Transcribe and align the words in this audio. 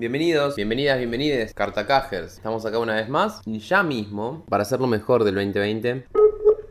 Bienvenidos, 0.00 0.56
bienvenidas, 0.56 0.96
bienvenides, 0.96 1.52
Cartacajers. 1.52 2.32
Estamos 2.32 2.64
acá 2.64 2.78
una 2.78 2.94
vez 2.94 3.10
más 3.10 3.42
y 3.44 3.58
ya 3.58 3.82
mismo, 3.82 4.46
para 4.48 4.62
hacer 4.62 4.80
lo 4.80 4.86
mejor 4.86 5.24
del 5.24 5.34
2020, 5.34 6.06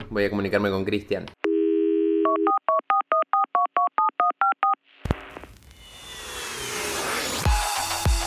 voy 0.10 0.24
a 0.24 0.32
comunicarme 0.32 0.72
con 0.72 0.84
Cristian. 0.84 1.28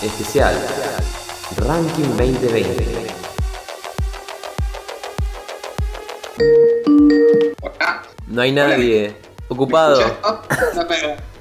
Especial 0.02 0.54
Ranking 1.56 2.16
2020. 2.16 3.06
Hola. 7.60 8.02
No 8.28 8.42
hay 8.42 8.52
nadie. 8.52 9.16
Ocupado. 9.48 10.00
No, 10.76 10.86
pero- 10.86 11.31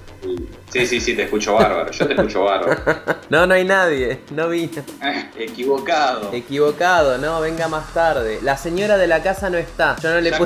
Sí, 0.72 0.88
sí, 0.88 1.02
sí, 1.02 1.16
te 1.16 1.24
escucho 1.24 1.54
bárbaro. 1.56 1.92
Yo 1.92 2.08
te 2.08 2.14
escucho 2.14 2.44
bárbaro. 2.46 2.82
No, 3.30 3.46
no 3.48 3.54
hay 3.54 3.64
nadie. 3.64 4.22
No 4.32 4.50
vino. 4.50 4.84
Equivocado. 5.38 6.32
Equivocado, 6.34 7.18
no, 7.18 7.40
venga 7.42 7.68
más 7.68 7.94
tarde. 7.94 8.40
La 8.42 8.58
señora 8.58 8.98
de 8.98 9.08
la 9.08 9.22
casa 9.22 9.50
no 9.50 9.58
está. 9.58 9.96
Yo 10.02 10.10
no 10.14 10.20
le 10.22 10.32
la 10.32 10.38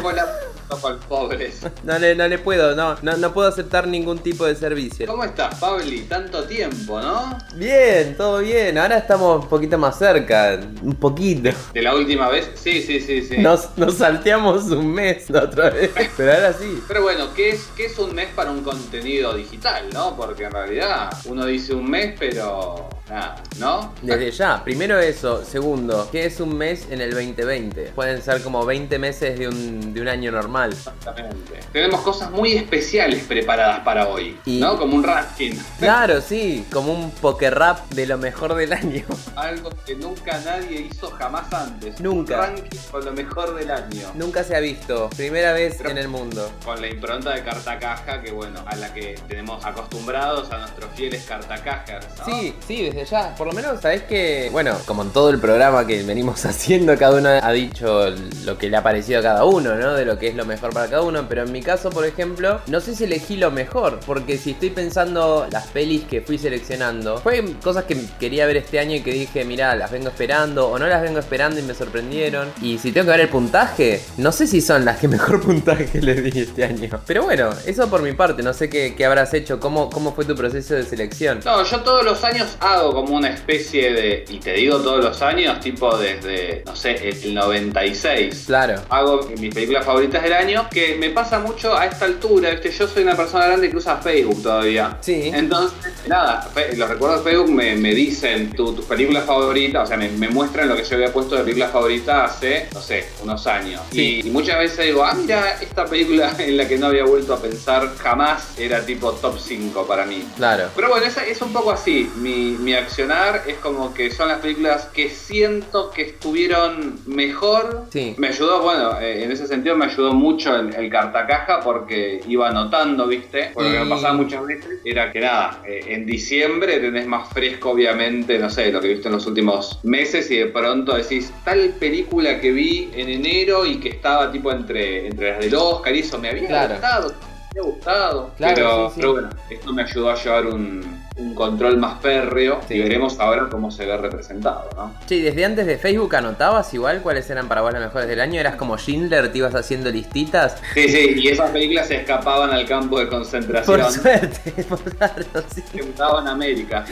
pobres. 1.08 1.62
No 1.84 1.98
le, 2.00 2.16
no 2.16 2.28
le 2.28 2.38
puedo, 2.38 2.76
no, 2.76 2.96
no, 3.02 3.18
no 3.18 3.34
puedo 3.34 3.48
aceptar 3.48 3.88
ningún 3.88 4.20
tipo 4.20 4.46
de 4.46 4.56
servicio. 4.56 5.06
¿Cómo 5.08 5.24
estás, 5.24 5.56
Pabli? 5.60 6.02
Tanto 6.02 6.44
tiempo, 6.46 7.00
¿no? 7.00 7.38
Bien, 7.56 8.16
todo 8.18 8.40
bien. 8.40 8.78
Ahora 8.78 8.98
estamos 8.98 9.44
un 9.44 9.50
poquito 9.50 9.78
más 9.78 9.98
cerca. 9.98 10.60
Un 10.82 10.96
poquito. 10.96 11.50
De 11.74 11.82
la 11.82 11.96
última 11.96 12.30
vez. 12.30 12.50
Sí, 12.56 12.82
sí, 12.82 13.00
sí, 13.00 13.24
sí. 13.24 13.38
Nos, 13.38 13.78
nos 13.78 13.96
salteamos 13.96 14.66
un 14.66 14.94
mes 14.94 15.30
la 15.30 15.44
otra 15.44 15.70
vez. 15.70 15.92
Pero 16.18 16.34
ahora 16.34 16.54
sí. 16.54 16.82
Pero 16.88 17.04
bueno, 17.04 17.34
¿qué 17.36 17.50
es, 17.50 17.68
¿qué 17.76 17.86
es 17.86 17.98
un 18.00 18.14
mes 18.14 18.30
para 18.36 18.52
un 18.52 18.64
contenido 18.64 19.34
digital, 19.36 19.86
no? 19.94 20.16
Porque 20.16 20.46
en 20.46 20.52
realidad 20.52 21.10
uno 21.26 21.46
dice 21.46 21.74
un 21.74 21.90
mes, 21.90 22.16
pero 22.18 22.90
nada, 23.10 23.36
¿no? 23.60 23.94
Desde 24.02 24.32
ya, 24.32 24.64
primero 24.64 25.00
eso. 25.00 25.44
Segundo, 25.46 26.10
¿qué 26.12 26.26
es 26.26 26.40
un 26.40 26.58
mes 26.58 26.88
en 26.90 27.02
el 27.02 27.12
2020? 27.12 27.92
Pueden 27.96 28.22
ser 28.22 28.42
como 28.42 28.66
20 28.66 28.98
meses 29.00 29.38
de 29.38 29.48
un, 29.48 29.94
de 29.94 30.02
un 30.02 30.08
año 30.08 30.32
normal. 30.32 30.72
Exactamente. 30.74 31.60
Tenemos 31.72 32.02
cosas 32.02 32.32
muy 32.32 32.54
especiales 32.54 33.24
preparadas 33.26 33.80
para 33.82 34.08
hoy, 34.08 34.38
Y- 34.46 34.60
¿no? 34.60 34.78
Como 34.78 34.96
un 34.96 35.04
ranking. 35.04 35.54
Claro, 35.80 36.22
sí, 36.22 36.66
como 36.72 36.94
un 36.94 37.12
poker 37.12 37.54
rap 37.54 37.88
de 37.92 38.06
lo 38.08 38.18
mejor 38.18 38.56
del 38.56 38.74
año. 38.74 39.04
Algo 39.36 39.70
que 39.86 39.96
nunca 39.96 40.40
nadie 40.44 40.82
hizo 40.92 41.10
jamás 41.12 41.52
antes. 41.54 42.00
Nunca. 42.00 42.36
Un 42.36 42.42
ranking 42.58 42.78
con 42.92 43.06
lo 43.06 43.12
mejor 43.14 43.56
del 43.56 43.72
año. 43.72 44.12
Nunca 44.16 44.44
se 44.44 44.56
ha 44.56 44.60
visto. 44.60 45.10
Primera 45.16 45.54
vez 45.54 45.76
Pero- 45.78 45.90
en 45.92 45.98
el 45.98 46.08
mundo. 46.08 46.50
Con 46.64 46.82
la 46.82 46.88
impronta 46.88 47.32
de 47.34 47.44
cartacaja, 47.44 48.22
que 48.22 48.32
bueno, 48.32 48.60
a 48.66 48.76
la 48.76 48.94
que 48.94 49.16
tenemos 49.28 49.64
acostumbrados 49.66 50.52
a 50.52 50.58
nuestros 50.60 50.90
fieles 50.96 51.24
cartacajers. 51.26 52.08
¿no? 52.20 52.26
Sí, 52.26 52.56
sí, 52.68 52.92
ya. 53.04 53.36
Por 53.36 53.48
lo 53.48 53.54
menos 53.54 53.82
sabes 53.82 54.04
que, 54.04 54.50
bueno, 54.52 54.78
como 54.86 55.04
en 55.04 55.10
todo 55.12 55.30
el 55.30 55.40
programa 55.40 55.86
que 55.86 56.04
venimos 56.04 56.46
haciendo, 56.46 56.98
cada 56.98 57.18
uno 57.18 57.30
ha 57.30 57.52
dicho 57.52 58.10
lo 58.44 58.58
que 58.58 58.70
le 58.70 58.78
ha 58.78 58.84
parecido 58.84 59.20
a 59.20 59.24
cada 59.24 59.46
uno, 59.46 59.76
¿no? 59.76 59.94
De 59.94 60.06
lo 60.06 60.18
que 60.18 60.28
es 60.28 60.36
lo 60.36 60.46
mejor 60.46 60.74
para 60.74 60.88
cada 60.88 61.02
uno. 61.02 61.26
Pero 61.28 61.44
en 61.44 61.52
mi 61.52 61.62
caso, 61.62 61.90
por 61.90 62.06
ejemplo, 62.06 62.62
no 62.68 62.80
sé 62.80 62.96
si 62.96 63.04
elegí 63.04 63.38
lo 63.38 63.52
mejor. 63.52 64.00
Porque 64.06 64.38
si 64.38 64.52
estoy 64.52 64.70
pensando 64.70 65.48
las 65.52 65.68
pelis 65.68 66.04
que 66.06 66.22
fui 66.22 66.38
seleccionando, 66.38 67.18
fue 67.18 67.44
cosas 67.64 67.86
que 67.86 67.98
quería 68.20 68.46
ver 68.46 68.58
este 68.58 68.80
año 68.80 68.96
y 68.96 69.02
que 69.02 69.12
dije, 69.12 69.46
mirá, 69.46 69.76
las 69.76 69.92
vengo 69.92 70.10
esperando 70.10 70.70
o 70.70 70.80
no 70.80 70.88
las 70.88 71.02
vengo 71.02 71.20
esperando 71.20 71.60
y 71.60 71.64
me 71.64 71.74
sorprendieron. 71.74 72.52
Y 72.62 72.78
si 72.78 72.92
tengo 72.92 73.06
que 73.06 73.12
ver 73.12 73.22
el 73.22 73.30
puntaje, 73.30 74.02
no 74.18 74.32
sé 74.32 74.48
si 74.48 74.62
son 74.62 74.86
las 74.86 75.00
que 75.00 75.08
mejor 75.16 75.42
puntaje 75.42 76.02
le 76.02 76.16
di 76.22 76.40
este 76.40 76.66
año. 76.66 77.02
Pero 77.06 77.24
bueno, 77.24 77.50
eso 77.66 77.90
por 77.90 78.02
mi 78.02 78.14
parte, 78.14 78.44
no 78.44 78.54
sé 78.54 78.70
qué, 78.70 78.96
qué 78.96 79.06
habrás 79.06 79.34
hecho, 79.34 79.60
cómo, 79.60 79.90
cómo 79.90 80.14
fue 80.14 80.26
tu 80.26 80.36
proceso 80.36 80.76
de 80.76 80.84
selección. 80.84 81.40
No, 81.44 81.64
yo 81.64 81.82
todos 81.82 82.04
los 82.04 82.24
años 82.24 82.56
hago 82.60 82.85
como 82.94 83.16
una 83.16 83.30
especie 83.30 83.94
de, 83.94 84.26
y 84.30 84.40
te 84.40 84.54
digo 84.54 84.78
todos 84.80 85.04
los 85.04 85.22
años, 85.22 85.60
tipo 85.60 85.96
desde, 85.98 86.64
no 86.66 86.76
sé, 86.76 87.10
el 87.10 87.34
96. 87.34 88.44
Claro. 88.48 88.82
Hago 88.90 89.30
mis 89.40 89.54
películas 89.54 89.86
favoritas 89.86 90.24
del 90.24 90.34
año, 90.34 90.68
que 90.72 90.96
me 90.96 91.10
pasa 91.10 91.40
mucho 91.40 91.76
a 91.78 91.86
esta 91.86 92.06
altura, 92.06 92.52
¿viste? 92.52 92.72
Yo 92.72 92.88
soy 92.88 93.04
una 93.04 93.16
persona 93.16 93.46
grande 93.48 93.70
que 93.70 93.78
usa 93.78 93.98
Facebook 93.98 94.42
todavía. 94.44 94.98
Sí. 95.02 95.32
Entonces, 95.34 95.78
nada, 96.08 96.50
los 96.76 96.90
recuerdos 96.90 97.24
de 97.24 97.32
Facebook 97.32 97.52
me, 97.52 97.76
me 97.76 97.94
dicen 97.94 98.52
tu- 98.52 98.74
tus 98.74 98.86
películas 98.86 99.26
favoritas, 99.26 99.84
o 99.84 99.88
sea, 99.88 99.98
me, 99.98 100.10
me 100.10 100.30
muestran 100.30 100.68
lo 100.68 100.76
que 100.76 100.84
yo 100.84 100.96
había 100.96 101.12
puesto 101.12 101.36
de 101.36 101.42
películas 101.42 101.72
favoritas 101.72 102.32
hace, 102.36 102.68
no 102.74 102.82
sé, 102.82 103.06
unos 103.24 103.46
años. 103.48 103.82
Sí. 103.92 104.22
Y, 104.24 104.28
y 104.28 104.30
muchas 104.32 104.58
veces 104.60 104.86
digo, 104.86 105.04
ah, 105.04 105.14
mira, 105.14 105.58
esta 105.62 105.86
película 105.86 106.34
en 106.40 106.58
la 106.58 106.68
que 106.68 106.78
no 106.78 106.88
había 106.88 107.06
vuelto 107.06 107.34
a 107.34 107.42
pensar 107.42 107.96
jamás 107.98 108.58
era 108.58 108.86
tipo 108.86 109.12
top 109.14 109.38
5 109.40 109.86
para 109.88 110.06
mí. 110.06 110.24
Claro. 110.38 110.70
Pero 110.76 110.90
bueno, 110.90 111.06
es, 111.06 111.18
es 111.18 111.42
un 111.42 111.52
poco 111.54 111.72
así. 111.72 112.10
Mi, 112.18 112.56
mi 112.60 112.74
accionar 112.78 113.44
es 113.48 113.56
como 113.58 113.94
que 113.94 114.12
son 114.12 114.30
las 114.30 114.40
películas 114.40 114.86
que 114.94 115.10
siento 115.10 115.92
que 115.92 116.02
estuvieron 116.04 117.00
mejor. 117.06 117.86
Sí. 117.92 118.16
Me 118.18 118.28
ayudó, 118.30 118.62
bueno, 118.62 119.00
eh, 119.00 119.24
en 119.24 119.32
ese 119.32 119.48
sentido 119.48 119.76
me 119.76 119.86
ayudó 119.86 120.14
mucho 120.14 120.56
el, 120.56 120.74
el 120.76 120.90
cartacaja 120.90 121.60
porque 121.62 122.22
iba 122.28 122.50
anotando, 122.50 123.08
¿viste? 123.08 123.52
Porque 123.54 123.70
lo 123.78 123.84
que 123.84 123.90
pasaba 123.90 124.14
muchas 124.14 124.46
veces 124.46 124.80
era 124.84 125.12
que 125.12 125.20
nada, 125.22 125.62
eh, 125.66 125.82
en 125.88 126.06
diciembre 126.06 126.80
tenés 126.80 127.08
más 127.08 127.30
fresco, 127.30 127.72
obviamente, 127.72 128.38
no 128.40 128.50
sé, 128.50 128.72
lo 128.72 128.82
que 128.82 128.90
viste 128.90 129.08
en 129.08 129.14
los 129.16 129.26
últimos 129.26 129.80
meses 129.84 130.30
y 130.32 130.38
de 130.38 130.48
pronto 130.48 130.96
decís, 130.96 131.32
tal 131.44 131.70
película 131.80 132.40
que 132.40 132.52
vi 132.52 132.90
en 132.94 133.10
enero 133.10 133.66
y 133.66 133.80
que 133.80 133.90
estaba 133.90 134.32
tipo 134.32 134.52
entre, 134.52 135.08
entre 135.08 135.32
las 135.32 135.40
del 135.40 135.56
Oscar 135.56 135.96
y 135.96 136.00
eso 136.00 136.18
me 136.20 136.30
había 136.30 136.48
Claro. 136.48 136.74
gustado. 136.76 137.14
Me 137.54 137.60
había 137.62 137.72
gustado. 137.72 138.32
Claro, 138.38 138.56
pero, 138.56 138.88
sí, 138.90 138.94
sí. 138.96 139.00
pero 139.00 139.12
bueno, 139.14 139.30
esto 139.50 139.74
me 139.74 139.82
ayudó 139.84 140.10
a 140.12 140.16
llevar 140.16 140.46
un, 140.48 140.95
un 141.18 141.34
control 141.34 141.78
más 141.78 142.02
férreo 142.02 142.60
Sí. 142.68 142.76
y 142.76 142.80
veremos 142.82 143.20
ahora 143.20 143.48
cómo 143.50 143.72
se 143.72 143.86
ve 143.86 143.96
representado, 143.98 144.70
¿no? 144.76 144.94
Sí, 145.08 145.22
desde 145.22 145.46
antes 145.46 145.66
de 145.66 145.78
Facebook 145.78 146.14
anotabas 146.16 146.74
igual 146.74 147.02
cuáles 147.02 147.30
eran 147.30 147.48
para 147.48 147.62
vos 147.62 147.72
las 147.72 147.82
mejores 147.82 148.08
del 148.08 148.20
año. 148.20 148.40
Eras 148.40 148.56
como 148.56 148.78
Schindler, 148.78 149.32
te 149.32 149.38
ibas 149.38 149.56
haciendo 149.56 149.90
listitas. 149.92 150.58
Sí, 150.74 150.90
sí, 150.90 151.14
y 151.18 151.28
esas 151.30 151.52
películas 151.52 151.88
se 151.88 151.98
escapaban 151.98 152.52
al 152.52 152.66
campo 152.68 153.00
de 153.00 153.08
concentración. 153.08 153.80
Por 153.82 153.92
suerte, 153.92 154.64
por 154.70 154.80
claro, 154.96 155.24
sí. 155.54 155.64
usaban 155.94 156.28
América. 156.28 156.84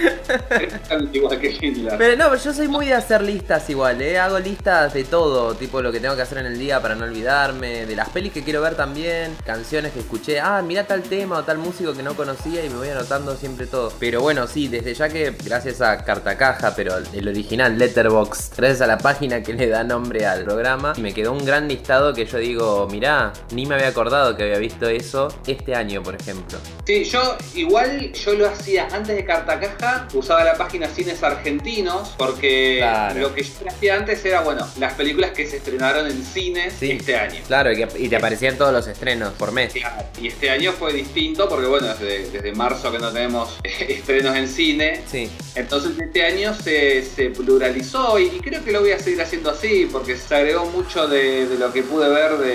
Igual 1.12 1.40
que 1.40 1.50
Hitler. 1.52 1.96
Pero 1.98 2.16
no, 2.18 2.36
yo 2.36 2.54
soy 2.54 2.68
muy 2.68 2.86
de 2.88 2.94
hacer 2.94 3.22
listas 3.22 3.70
igual, 3.70 4.02
¿eh? 4.02 4.18
Hago 4.20 4.40
listas 4.40 4.94
de 4.94 5.04
todo, 5.04 5.54
tipo 5.56 5.82
lo 5.82 5.92
que 5.92 6.00
tengo 6.00 6.16
que 6.16 6.22
hacer 6.22 6.38
en 6.40 6.46
el 6.46 6.58
día 6.58 6.82
para 6.82 6.96
no 6.96 7.04
olvidarme, 7.06 7.86
de 7.86 7.96
las 7.96 8.10
pelis 8.10 8.32
que 8.32 8.44
quiero 8.44 8.62
ver 8.62 8.76
también, 8.76 9.36
canciones 9.46 9.92
que 9.92 10.00
escuché, 10.00 10.40
ah, 10.40 10.62
mira 10.66 10.86
tal 10.86 11.02
tema 11.04 11.38
o 11.38 11.44
tal 11.44 11.58
músico 11.58 11.94
que 11.94 12.04
no 12.04 12.14
conocía 12.16 12.64
y 12.64 12.70
me 12.70 12.76
voy 12.78 12.90
anotando 12.90 13.36
siempre 13.36 13.68
todo. 13.68 13.92
Pero 14.00 14.12
bueno, 14.22 14.47
sí, 14.47 14.68
desde 14.68 14.94
ya 14.94 15.09
que 15.09 15.34
gracias 15.44 15.81
a 15.81 16.03
Cartacaja, 16.03 16.75
pero 16.75 16.96
el 16.97 17.28
original 17.28 17.78
Letterboxd, 17.78 18.56
gracias 18.57 18.81
a 18.81 18.88
la 18.88 18.97
página 18.97 19.41
que 19.44 19.53
le 19.53 19.68
da 19.68 19.84
nombre 19.84 20.25
al 20.25 20.44
programa, 20.44 20.94
me 21.00 21.13
quedó 21.13 21.31
un 21.34 21.46
gran 21.46 21.68
listado 21.68 22.13
que 22.13 22.25
yo 22.25 22.38
digo, 22.38 22.88
mirá, 22.91 23.34
ni 23.51 23.66
me 23.66 23.75
había 23.75 23.88
acordado 23.90 24.35
que 24.35 24.44
había 24.44 24.57
visto 24.59 24.88
eso 24.88 25.28
este 25.47 25.75
año, 25.75 26.01
por 26.03 26.16
ejemplo. 26.16 26.57
Sí, 26.85 27.03
yo 27.06 27.38
igual 27.56 28.12
yo 28.13 28.34
lo 28.34 28.47
hacía 28.47 28.88
antes 28.91 29.16
de 29.16 29.25
Cartacaja, 29.25 30.07
usaba 30.13 30.44
la 30.44 30.56
página 30.56 30.88
Cines 30.88 31.22
Argentinos, 31.24 32.13
porque 32.18 32.78
Claro. 32.80 33.19
lo 33.22 33.34
que 33.35 33.44
yo 33.44 33.51
hacía 33.68 33.95
antes 33.95 34.24
era, 34.25 34.41
bueno, 34.41 34.68
las 34.80 34.94
películas 34.94 35.31
que 35.31 35.47
se 35.47 35.57
estrenaron 35.57 36.07
en 36.07 36.24
cines 36.24 36.74
Sí. 36.80 36.91
este 36.91 37.16
año. 37.18 37.40
Claro, 37.47 37.72
y, 37.72 37.75
que- 37.78 38.00
y 38.00 38.09
te 38.09 38.16
aparecían 38.16 38.57
todos 38.57 38.74
los 38.74 38.88
estrenos 38.88 39.34
por 39.34 39.51
mes. 39.51 39.74
Y 40.22 40.28
este 40.28 40.50
año 40.50 40.72
fue 40.74 40.94
distinto 40.94 41.47
porque, 41.50 41.68
bueno, 41.68 41.88
desde, 41.88 42.30
desde 42.30 42.51
marzo 42.53 42.91
que 42.91 43.00
no 43.00 43.12
tenemos 43.12 43.57
estrenos 44.03 44.36
en 44.36 44.47
cine, 44.50 45.02
Sí, 45.09 45.30
Entonces 45.56 45.91
este 45.97 46.25
año 46.25 46.53
se, 46.53 47.03
se 47.03 47.30
pluralizó 47.30 48.19
y, 48.19 48.25
y 48.25 48.40
creo 48.41 48.64
que 48.64 48.72
lo 48.74 48.81
voy 48.81 48.91
a 48.91 49.00
seguir 49.00 49.22
haciendo 49.22 49.50
así 49.52 49.88
porque 49.91 50.18
se 50.18 50.36
agregó 50.36 50.66
mucho 50.66 51.08
de, 51.08 51.47
de 51.47 51.58
lo 51.58 51.72
que 51.72 51.84
pude 51.84 52.09
ver 52.09 52.31
de, 52.38 52.47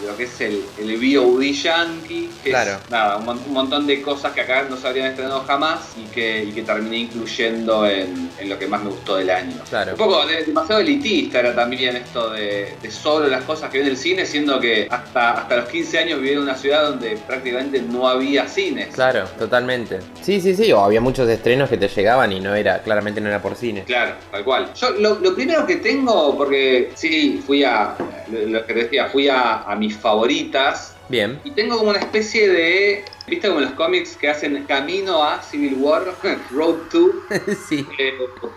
de 0.00 0.06
lo 0.06 0.16
que 0.16 0.24
es 0.24 0.40
el, 0.40 0.62
el 0.78 0.96
VOD 0.96 1.42
Yankee, 1.52 2.30
que 2.42 2.50
Claro. 2.50 2.78
es 2.84 2.90
nada, 2.90 3.16
un, 3.18 3.28
un 3.28 3.52
montón 3.52 3.86
de 3.86 4.00
cosas 4.00 4.32
que 4.32 4.40
acá 4.40 4.66
no 4.70 4.76
se 4.78 4.86
habrían 4.88 5.08
estrenado 5.08 5.40
jamás 5.46 5.80
y 5.98 6.04
que, 6.14 6.44
y 6.44 6.52
que 6.52 6.62
terminé 6.62 6.98
incluyendo 6.98 7.86
en, 7.86 8.30
en 8.38 8.48
lo 8.48 8.58
que 8.58 8.66
más 8.66 8.82
me 8.82 8.90
gustó 8.90 9.16
del 9.16 9.28
año. 9.30 9.56
claro. 9.68 9.92
Un 9.92 9.98
poco 9.98 10.26
de- 10.26 10.44
demasiado 10.44 10.80
elitista 10.80 11.40
era 11.40 11.54
también 11.54 11.96
esto 11.96 12.30
de, 12.30 12.72
solo 12.90 13.26
las 13.26 13.44
cosas 13.44 13.68
que 13.70 13.78
viene 13.78 13.90
el 13.90 13.96
cine, 13.98 14.24
siendo 14.24 14.58
que 14.60 14.86
hasta, 14.90 15.32
hasta 15.32 15.56
los 15.56 15.68
15 15.68 15.98
años 15.98 16.20
viví 16.20 16.32
en 16.34 16.38
una 16.40 16.56
ciudad 16.56 16.88
donde 16.90 17.18
prácticamente 17.26 17.82
no 17.82 18.08
había 18.08 18.48
cines. 18.48 18.88
Claro, 18.94 19.24
totalmente. 19.38 19.98
Sí, 20.22 20.40
sí, 20.40 20.54
sí, 20.54 20.72
o 20.72 20.93
había 20.94 21.00
muchos 21.00 21.28
estrenos 21.28 21.68
que 21.68 21.76
te 21.76 21.88
llegaban 21.88 22.30
y 22.30 22.38
no 22.38 22.54
era, 22.54 22.80
claramente 22.80 23.20
no 23.20 23.28
era 23.28 23.42
por 23.42 23.56
cine. 23.56 23.82
Claro, 23.82 24.14
tal 24.30 24.44
cual. 24.44 24.72
Yo 24.74 24.90
lo, 24.90 25.18
lo 25.18 25.34
primero 25.34 25.66
que 25.66 25.76
tengo, 25.76 26.36
porque 26.36 26.92
sí, 26.94 27.42
fui 27.44 27.64
a, 27.64 27.96
lo, 28.30 28.64
que 28.64 28.74
decía, 28.74 29.06
fui 29.08 29.28
a, 29.28 29.62
a 29.62 29.74
mis 29.74 29.96
favoritas 29.96 30.94
Bien. 31.08 31.40
y 31.42 31.50
tengo 31.50 31.78
como 31.78 31.90
una 31.90 31.98
especie 31.98 32.48
de 32.48 33.04
¿Viste 33.26 33.48
como 33.48 33.60
los 33.60 33.70
cómics 33.72 34.16
que 34.16 34.28
hacen 34.28 34.64
camino 34.64 35.22
a 35.24 35.40
Civil 35.40 35.76
War, 35.78 36.02
Road 36.50 36.74
2? 36.92 37.10
sí. 37.68 37.86
Eh, 37.98 38.12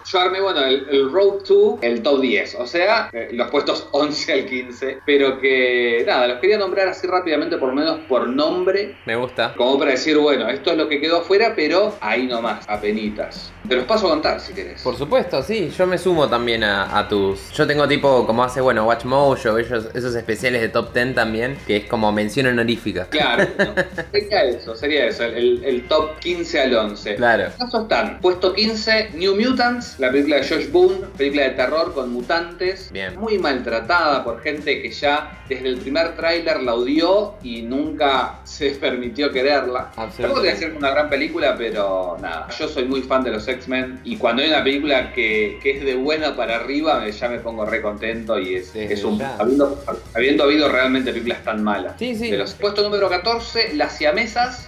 yo 0.05 0.19
armé, 0.19 0.41
bueno, 0.41 0.61
el, 0.63 0.85
el 0.89 1.11
Road 1.11 1.43
2, 1.47 1.79
el 1.81 2.03
top 2.03 2.19
10, 2.21 2.55
o 2.55 2.67
sea, 2.67 3.09
eh, 3.13 3.29
los 3.31 3.49
puestos 3.49 3.87
11 3.91 4.33
al 4.33 4.45
15, 4.45 4.99
pero 5.05 5.39
que 5.39 6.03
nada, 6.05 6.27
los 6.27 6.39
quería 6.39 6.57
nombrar 6.57 6.89
así 6.89 7.07
rápidamente, 7.07 7.57
por 7.57 7.69
lo 7.69 7.75
menos 7.75 7.99
por 8.09 8.27
nombre, 8.27 8.97
Me 9.05 9.15
gusta. 9.15 9.53
como 9.55 9.79
para 9.79 9.91
decir, 9.91 10.17
bueno, 10.17 10.49
esto 10.49 10.71
es 10.71 10.77
lo 10.77 10.89
que 10.89 10.99
quedó 10.99 11.19
afuera, 11.21 11.53
pero 11.55 11.95
ahí 12.01 12.27
nomás, 12.27 12.65
apenitas. 12.67 13.53
Te 13.67 13.75
los 13.75 13.85
paso 13.85 14.07
a 14.07 14.11
contar 14.11 14.39
si 14.39 14.53
querés. 14.53 14.81
Por 14.81 14.97
supuesto, 14.97 15.41
sí, 15.43 15.69
yo 15.77 15.87
me 15.87 15.97
sumo 15.97 16.27
también 16.29 16.63
a, 16.63 16.97
a 16.97 17.07
tus. 17.07 17.51
Yo 17.51 17.65
tengo 17.67 17.87
tipo, 17.87 18.25
como 18.25 18.43
hace, 18.43 18.61
bueno, 18.61 18.85
Watch 18.85 19.05
Mojo, 19.05 19.35
ellos, 19.57 19.89
esos 19.93 20.15
especiales 20.15 20.61
de 20.61 20.69
top 20.69 20.93
10 20.93 21.15
también, 21.15 21.57
que 21.65 21.77
es 21.77 21.85
como 21.85 22.11
mención 22.11 22.47
honorífica. 22.47 23.07
Claro, 23.09 23.45
no, 23.57 23.73
sería 24.11 24.56
eso, 24.57 24.75
sería 24.75 25.05
eso, 25.07 25.23
el, 25.23 25.63
el 25.63 25.87
top 25.87 26.19
15 26.19 26.59
al 26.61 26.75
11. 26.75 27.15
Claro. 27.15 27.45
En 27.45 27.51
caso 27.51 27.81
están, 27.83 28.19
puesto 28.21 28.53
15, 28.53 29.11
New 29.15 29.35
Mutants, 29.35 29.99
la 29.99 30.11
película 30.11 30.37
de 30.37 30.47
Josh 30.47 30.69
Boone, 30.71 31.07
película 31.17 31.43
de 31.43 31.49
terror 31.51 31.93
con 31.93 32.11
mutantes, 32.11 32.91
Bien. 32.91 33.17
muy 33.17 33.37
maltratada 33.39 34.23
por 34.23 34.41
gente 34.41 34.81
que 34.81 34.91
ya 34.91 35.43
desde 35.47 35.67
el 35.67 35.77
primer 35.77 36.15
tráiler 36.15 36.61
la 36.61 36.75
odió 36.75 37.35
y 37.43 37.61
nunca 37.61 38.39
se 38.43 38.71
permitió 38.81 39.31
quererla. 39.31 39.91
Tampoco 39.95 40.41
te 40.41 40.47
decir 40.47 40.67
que 40.67 40.73
es 40.73 40.79
una 40.79 40.91
gran 40.91 41.09
película, 41.09 41.55
pero 41.57 42.17
nada, 42.21 42.47
yo 42.57 42.67
soy 42.67 42.85
muy 42.85 43.01
fan 43.01 43.23
de 43.23 43.31
los 43.31 43.47
X-Men 43.47 44.01
y 44.03 44.17
cuando 44.17 44.41
hay 44.41 44.49
una 44.49 44.63
película 44.63 45.13
que, 45.13 45.59
que 45.61 45.77
es 45.77 45.85
de 45.85 45.95
buena 45.95 46.35
para 46.35 46.57
arriba, 46.57 47.07
ya 47.07 47.29
me 47.29 47.39
pongo 47.39 47.65
re 47.65 47.81
contento 47.81 48.39
y 48.39 48.55
es, 48.55 48.75
es 48.75 49.03
un... 49.03 49.21
Habiendo, 49.21 49.83
habiendo 50.13 50.43
habido 50.43 50.69
realmente 50.69 51.11
películas 51.11 51.43
tan 51.43 51.63
malas. 51.63 51.95
Sí, 51.99 52.15
sí. 52.15 52.31
De 52.31 52.37
los 52.37 52.53
puesto 52.53 52.83
número 52.83 53.09
14, 53.09 53.73
Las 53.75 53.97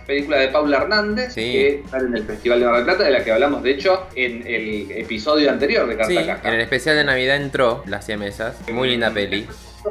Película 0.05 0.37
de 0.37 0.47
Paula 0.49 0.77
Hernández, 0.77 1.33
Sí. 1.33 1.41
que 1.51 1.67
está 1.85 1.97
en 1.99 2.15
el 2.15 2.23
Festival 2.25 2.59
de 2.59 2.65
Mar 2.65 2.75
del 2.75 2.83
Plata, 2.85 3.03
de 3.03 3.11
la 3.11 3.23
que 3.23 3.31
hablamos, 3.31 3.63
de 3.63 3.71
hecho, 3.71 4.07
en 4.15 4.45
el 4.47 4.91
episodio 4.91 5.49
anterior 5.49 5.87
de 5.87 6.03
Sí, 6.05 6.15
Carta 6.15 6.35
Caja. 6.35 6.47
en 6.49 6.53
el 6.55 6.61
especial 6.61 6.95
de 6.95 7.03
Navidad 7.03 7.35
entró 7.37 7.83
Las 7.85 8.05
Siamesas. 8.05 8.55
Muy 8.71 8.89
linda 8.89 9.11
peli. 9.11 9.47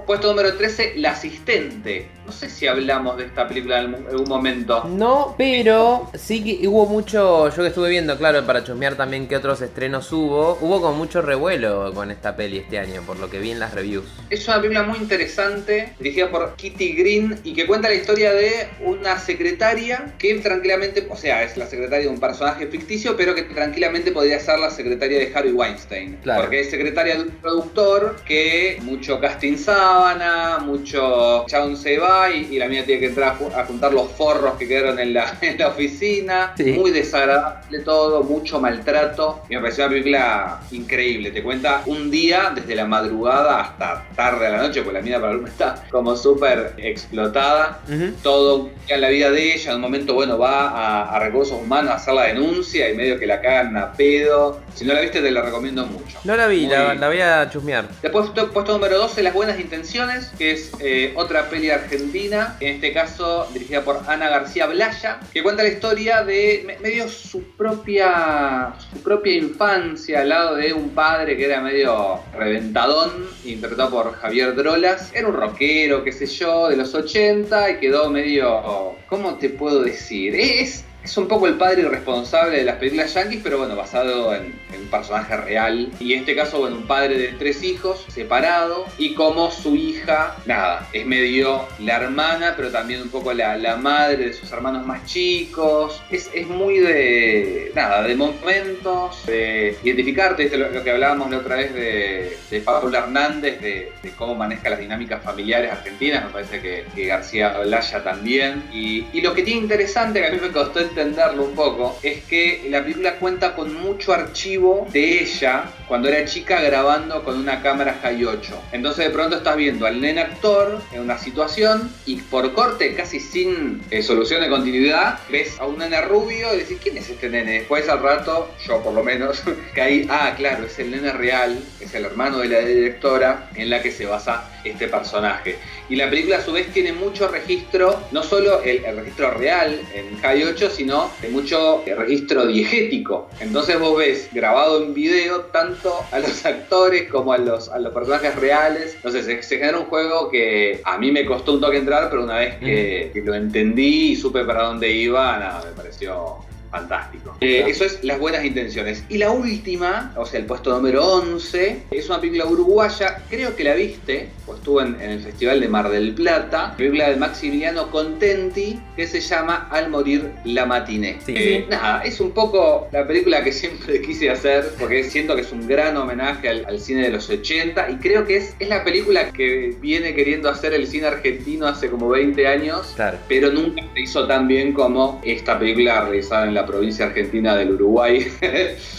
Puesto 0.06 0.28
número 0.28 0.54
13, 0.54 0.94
La 0.96 1.12
Asistente. 1.12 2.08
No 2.26 2.32
sé 2.32 2.50
si 2.50 2.66
hablamos 2.66 3.16
de 3.16 3.24
esta 3.24 3.48
película 3.48 3.80
en 3.80 3.94
algún 3.94 4.28
momento. 4.28 4.84
No, 4.84 5.34
pero 5.38 6.10
sí 6.14 6.44
que 6.44 6.68
hubo 6.68 6.84
mucho, 6.84 7.48
yo 7.48 7.62
que 7.62 7.68
estuve 7.68 7.88
viendo, 7.88 8.18
claro, 8.18 8.44
para 8.44 8.62
chusmear 8.62 8.96
también 8.96 9.26
qué 9.26 9.36
otros 9.36 9.62
estrenos 9.62 10.12
hubo, 10.12 10.58
hubo 10.60 10.82
como 10.82 10.94
mucho 10.94 11.22
revuelo 11.22 11.92
con 11.94 12.10
esta 12.10 12.36
peli 12.36 12.58
este 12.58 12.78
año, 12.78 13.02
por 13.06 13.18
lo 13.18 13.30
que 13.30 13.38
vi 13.38 13.50
en 13.50 13.60
las 13.60 13.72
reviews. 13.72 14.04
Es 14.28 14.46
una 14.46 14.56
película 14.60 14.82
muy 14.82 14.98
interesante, 14.98 15.94
dirigida 15.98 16.30
por 16.30 16.54
Kitty 16.56 16.92
Green 16.92 17.40
y 17.44 17.54
que 17.54 17.66
cuenta 17.66 17.88
la 17.88 17.94
historia 17.94 18.32
de 18.34 18.68
una 18.84 19.18
secretaria 19.18 20.14
que 20.18 20.34
tranquilamente, 20.34 21.06
o 21.08 21.16
sea, 21.16 21.42
es 21.42 21.56
la 21.56 21.66
secretaria 21.66 22.08
de 22.08 22.12
un 22.12 22.20
personaje 22.20 22.66
ficticio, 22.66 23.16
pero 23.16 23.34
que 23.34 23.44
tranquilamente 23.44 24.12
podría 24.12 24.38
ser 24.38 24.58
la 24.58 24.70
secretaria 24.70 25.18
de 25.18 25.32
Harvey 25.34 25.52
Weinstein. 25.52 26.18
Claro. 26.22 26.42
Porque 26.42 26.60
es 26.60 26.70
secretaria 26.70 27.16
de 27.16 27.22
un 27.22 27.30
productor 27.30 28.16
que 28.26 28.78
mucho 28.82 29.18
casting 29.18 29.56
sábana, 29.82 30.58
mucho 30.58 31.44
chabón 31.46 31.76
se 31.76 31.98
va 31.98 32.30
y, 32.30 32.48
y 32.54 32.58
la 32.58 32.66
mía 32.68 32.84
tiene 32.84 33.00
que 33.00 33.06
entrar 33.06 33.30
a, 33.30 33.38
ju- 33.38 33.54
a 33.54 33.64
juntar 33.64 33.92
los 33.92 34.10
forros 34.12 34.54
que 34.58 34.66
quedaron 34.66 34.98
en 34.98 35.14
la, 35.14 35.36
en 35.40 35.56
la 35.58 35.68
oficina. 35.68 36.52
Sí. 36.56 36.72
Muy 36.72 36.90
desagradable 36.90 37.78
todo, 37.80 38.22
mucho 38.24 38.60
maltrato. 38.60 39.42
Y 39.48 39.54
me 39.54 39.60
pareció 39.60 39.84
una 39.84 39.90
película 39.92 40.60
increíble. 40.72 41.30
Te 41.30 41.42
cuenta 41.42 41.82
un 41.86 42.10
día 42.10 42.52
desde 42.54 42.74
la 42.74 42.86
madrugada 42.86 43.60
hasta 43.60 44.04
tarde 44.16 44.46
a 44.48 44.50
la 44.50 44.58
noche, 44.62 44.82
porque 44.82 44.98
la 44.98 45.04
mina 45.04 45.20
para 45.20 45.38
está 45.46 45.84
como 45.90 46.16
súper 46.16 46.74
explotada. 46.78 47.78
Todo 48.22 48.70
en 48.88 49.00
la 49.00 49.08
vida 49.08 49.30
de 49.30 49.54
ella, 49.54 49.70
en 49.70 49.76
un 49.76 49.82
momento, 49.82 50.14
bueno, 50.14 50.38
va 50.38 50.68
a, 50.70 51.16
a 51.16 51.18
recursos 51.20 51.56
humanos 51.60 51.92
a 51.92 51.94
hacer 51.96 52.14
la 52.14 52.24
denuncia 52.24 52.90
y 52.90 52.96
medio 52.96 53.18
que 53.18 53.26
la 53.26 53.40
cagan 53.40 53.76
a 53.76 53.92
pedo. 53.92 54.60
Si 54.74 54.84
no 54.84 54.94
la 54.94 55.00
viste, 55.00 55.20
te 55.20 55.30
la 55.30 55.42
recomiendo 55.42 55.86
mucho. 55.86 56.18
No 56.24 56.36
la 56.36 56.46
vi, 56.48 56.66
la, 56.66 56.94
la 56.94 57.08
voy 57.08 57.20
a 57.20 57.48
chusmear. 57.50 57.86
Después 58.02 58.26
puesto, 58.30 58.52
puesto 58.52 58.72
número 58.72 58.98
12, 58.98 59.22
Las 59.22 59.34
Buenas 59.34 59.58
Intenciones, 59.68 60.30
que 60.38 60.52
es 60.52 60.72
eh, 60.80 61.12
otra 61.14 61.50
peli 61.50 61.68
argentina, 61.68 62.56
en 62.60 62.76
este 62.76 62.94
caso 62.94 63.46
dirigida 63.52 63.82
por 63.82 64.00
Ana 64.08 64.30
García 64.30 64.66
Blaya, 64.66 65.20
que 65.30 65.42
cuenta 65.42 65.62
la 65.62 65.68
historia 65.68 66.24
de 66.24 66.62
me- 66.66 66.78
medio 66.78 67.06
su 67.06 67.42
propia, 67.54 68.72
su 68.90 69.02
propia 69.02 69.34
infancia 69.34 70.20
al 70.22 70.30
lado 70.30 70.54
de 70.56 70.72
un 70.72 70.88
padre 70.94 71.36
que 71.36 71.44
era 71.44 71.60
medio 71.60 72.18
reventadón, 72.34 73.28
interpretado 73.44 73.90
por 73.90 74.14
Javier 74.14 74.54
Drolas. 74.54 75.10
Era 75.14 75.28
un 75.28 75.34
rockero, 75.34 76.02
qué 76.02 76.12
sé 76.12 76.24
yo, 76.26 76.68
de 76.70 76.76
los 76.76 76.94
80 76.94 77.70
y 77.72 77.76
quedó 77.78 78.08
medio... 78.10 78.96
¿Cómo 79.08 79.34
te 79.36 79.50
puedo 79.50 79.82
decir? 79.82 80.34
Es... 80.34 80.84
Es 81.08 81.16
un 81.16 81.26
poco 81.26 81.46
el 81.46 81.54
padre 81.54 81.80
irresponsable 81.80 82.58
de 82.58 82.64
las 82.64 82.76
películas 82.76 83.14
yankees, 83.14 83.40
pero 83.42 83.56
bueno, 83.56 83.74
basado 83.74 84.34
en, 84.34 84.52
en 84.74 84.80
un 84.82 84.88
personaje 84.88 85.38
real. 85.38 85.90
Y 85.98 86.12
en 86.12 86.20
este 86.20 86.36
caso, 86.36 86.58
bueno, 86.58 86.76
un 86.76 86.86
padre 86.86 87.16
de 87.16 87.28
tres 87.28 87.62
hijos, 87.62 88.04
separado, 88.08 88.84
y 88.98 89.14
como 89.14 89.50
su 89.50 89.74
hija, 89.74 90.36
nada, 90.44 90.86
es 90.92 91.06
medio 91.06 91.66
la 91.78 91.96
hermana, 91.96 92.52
pero 92.54 92.70
también 92.70 93.00
un 93.00 93.08
poco 93.08 93.32
la, 93.32 93.56
la 93.56 93.76
madre 93.76 94.26
de 94.26 94.32
sus 94.34 94.52
hermanos 94.52 94.84
más 94.84 95.06
chicos. 95.06 96.02
Es, 96.10 96.28
es 96.34 96.46
muy 96.46 96.78
de, 96.78 97.72
nada, 97.74 98.02
de 98.02 98.14
momentos, 98.14 99.24
de 99.24 99.78
identificarte, 99.82 100.42
¿viste? 100.42 100.58
lo, 100.58 100.84
que 100.84 100.90
hablábamos 100.90 101.30
la 101.30 101.38
otra 101.38 101.56
vez 101.56 101.72
de, 101.72 102.36
de 102.50 102.60
Paula 102.60 102.98
Hernández, 102.98 103.62
de, 103.62 103.92
cómo 104.18 104.34
maneja 104.34 104.68
las 104.68 104.78
dinámicas 104.78 105.22
familiares 105.22 105.72
argentinas, 105.72 106.26
me 106.26 106.30
parece 106.32 106.60
que, 106.60 106.84
que 106.94 107.06
García 107.06 107.58
Blaya 107.60 108.04
también. 108.04 108.64
Y, 108.74 109.06
y 109.14 109.22
lo 109.22 109.32
que 109.32 109.42
tiene 109.42 109.62
interesante, 109.62 110.20
que 110.20 110.26
a 110.26 110.30
mí 110.30 110.38
me 110.42 110.50
costó 110.50 110.80
entenderlo 110.98 111.44
un 111.44 111.54
poco, 111.54 111.98
es 112.02 112.24
que 112.24 112.66
la 112.70 112.82
película 112.82 113.16
cuenta 113.16 113.54
con 113.54 113.74
mucho 113.74 114.12
archivo 114.12 114.86
de 114.92 115.22
ella 115.22 115.64
cuando 115.86 116.08
era 116.08 116.24
chica 116.24 116.60
grabando 116.60 117.22
con 117.22 117.38
una 117.38 117.62
cámara 117.62 117.98
High 118.02 118.24
8. 118.24 118.62
Entonces 118.72 119.06
de 119.06 119.10
pronto 119.10 119.36
estás 119.36 119.56
viendo 119.56 119.86
al 119.86 120.00
nene 120.00 120.20
actor 120.20 120.80
en 120.92 121.02
una 121.02 121.18
situación 121.18 121.90
y 122.04 122.16
por 122.16 122.52
corte, 122.52 122.94
casi 122.94 123.20
sin 123.20 123.80
eh, 123.90 124.02
solución 124.02 124.40
de 124.40 124.48
continuidad, 124.48 125.20
ves 125.30 125.58
a 125.60 125.66
un 125.66 125.78
nene 125.78 126.00
rubio 126.02 126.52
y 126.54 126.58
decís, 126.58 126.78
¿quién 126.82 126.98
es 126.98 127.08
este 127.08 127.28
nene? 127.28 127.60
Después 127.60 127.88
al 127.88 128.00
rato, 128.00 128.50
yo 128.66 128.82
por 128.82 128.92
lo 128.92 129.04
menos, 129.04 129.42
caí, 129.74 130.06
ah, 130.10 130.34
claro, 130.36 130.66
es 130.66 130.78
el 130.78 130.90
nene 130.90 131.12
real, 131.12 131.58
es 131.80 131.94
el 131.94 132.04
hermano 132.04 132.38
de 132.38 132.48
la 132.48 132.58
directora 132.60 133.50
en 133.54 133.70
la 133.70 133.80
que 133.82 133.92
se 133.92 134.06
basa 134.06 134.50
este 134.64 134.88
personaje. 134.88 135.56
Y 135.88 135.96
la 135.96 136.10
película 136.10 136.38
a 136.38 136.42
su 136.42 136.52
vez 136.52 136.66
tiene 136.72 136.92
mucho 136.92 137.28
registro, 137.28 138.02
no 138.10 138.22
solo 138.22 138.62
el, 138.62 138.84
el 138.84 138.96
registro 138.96 139.30
real 139.32 139.80
en 139.94 140.20
High 140.20 140.44
8, 140.44 140.70
sino 140.70 140.87
de 140.88 141.28
mucho 141.28 141.82
eh, 141.86 141.94
registro 141.94 142.46
diegético. 142.46 143.28
Entonces 143.40 143.78
vos 143.78 143.98
ves 143.98 144.28
grabado 144.32 144.82
en 144.82 144.94
video 144.94 145.42
tanto 145.52 145.92
a 146.10 146.18
los 146.18 146.44
actores 146.46 147.08
como 147.10 147.32
a 147.32 147.38
los, 147.38 147.68
a 147.68 147.78
los 147.78 147.92
personajes 147.92 148.34
reales. 148.36 148.94
Entonces 148.96 149.26
se, 149.26 149.42
se 149.42 149.58
genera 149.58 149.78
un 149.78 149.86
juego 149.86 150.30
que 150.30 150.80
a 150.84 150.96
mí 150.98 151.12
me 151.12 151.26
costó 151.26 151.52
un 151.52 151.60
toque 151.60 151.76
entrar, 151.76 152.08
pero 152.08 152.24
una 152.24 152.38
vez 152.38 152.56
que, 152.56 153.10
que 153.12 153.20
lo 153.20 153.34
entendí 153.34 154.12
y 154.12 154.16
supe 154.16 154.44
para 154.44 154.64
dónde 154.64 154.90
iba, 154.90 155.38
nada, 155.38 155.62
me 155.64 155.72
pareció 155.72 156.47
fantástico. 156.70 157.36
Eh, 157.40 157.64
eso 157.66 157.84
es 157.84 158.02
las 158.04 158.18
buenas 158.18 158.44
intenciones. 158.44 159.04
Y 159.08 159.18
la 159.18 159.30
última, 159.30 160.12
o 160.16 160.24
sea, 160.26 160.40
el 160.40 160.46
puesto 160.46 160.70
número 160.70 161.04
11, 161.06 161.82
es 161.90 162.08
una 162.08 162.20
película 162.20 162.46
uruguaya, 162.46 163.22
creo 163.28 163.54
que 163.56 163.64
la 163.64 163.74
viste, 163.74 164.28
pues 164.46 164.58
estuvo 164.58 164.80
en, 164.80 165.00
en 165.00 165.10
el 165.10 165.20
Festival 165.20 165.60
de 165.60 165.68
Mar 165.68 165.88
del 165.88 166.14
Plata, 166.14 166.74
película 166.76 167.08
de 167.10 167.16
Maximiliano 167.16 167.90
Contenti, 167.90 168.80
que 168.96 169.06
se 169.06 169.20
llama 169.20 169.68
Al 169.70 169.90
morir 169.90 170.30
la 170.44 170.66
matiné. 170.66 171.18
Sí, 171.24 171.34
Eh, 171.36 171.60
sí. 171.62 171.64
Nada, 171.70 172.02
es 172.02 172.20
un 172.20 172.32
poco 172.32 172.88
la 172.92 173.06
película 173.06 173.42
que 173.44 173.52
siempre 173.52 174.00
quise 174.02 174.30
hacer, 174.30 174.70
porque 174.78 175.04
siento 175.04 175.34
que 175.34 175.42
es 175.42 175.52
un 175.52 175.66
gran 175.66 175.96
homenaje 175.96 176.48
al, 176.48 176.64
al 176.66 176.80
cine 176.80 177.02
de 177.02 177.10
los 177.10 177.28
80, 177.28 177.90
y 177.90 177.96
creo 177.96 178.26
que 178.26 178.36
es, 178.36 178.54
es 178.58 178.68
la 178.68 178.84
película 178.84 179.30
que 179.32 179.76
viene 179.80 180.14
queriendo 180.14 180.48
hacer 180.48 180.72
el 180.74 180.86
cine 180.86 181.06
argentino 181.06 181.66
hace 181.66 181.88
como 181.90 182.08
20 182.08 182.46
años, 182.46 182.92
Claro. 182.96 183.18
pero 183.28 183.50
nunca 183.52 183.82
se 183.94 184.00
hizo 184.00 184.26
tan 184.26 184.48
bien 184.48 184.72
como 184.72 185.20
esta 185.24 185.58
película 185.58 186.02
realizada 186.04 186.46
en 186.46 186.54
la 186.54 186.57
provincia 186.66 187.06
argentina 187.06 187.56
del 187.56 187.72
Uruguay. 187.72 188.26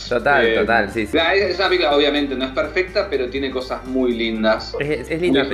Total, 0.07 0.45
Eh, 0.49 0.55
total, 0.55 0.91
sí, 0.91 1.05
sí. 1.05 1.15
la- 1.17 1.33
Es 1.35 1.57
una 1.57 1.67
película, 1.67 1.95
obviamente, 1.95 2.35
no 2.35 2.45
es 2.45 2.51
perfecta, 2.51 3.07
pero 3.09 3.29
tiene 3.29 3.51
cosas 3.51 3.85
muy 3.85 4.13
lindas. 4.13 4.75
Es, 4.79 5.09
es 5.09 5.21
linda. 5.21 5.45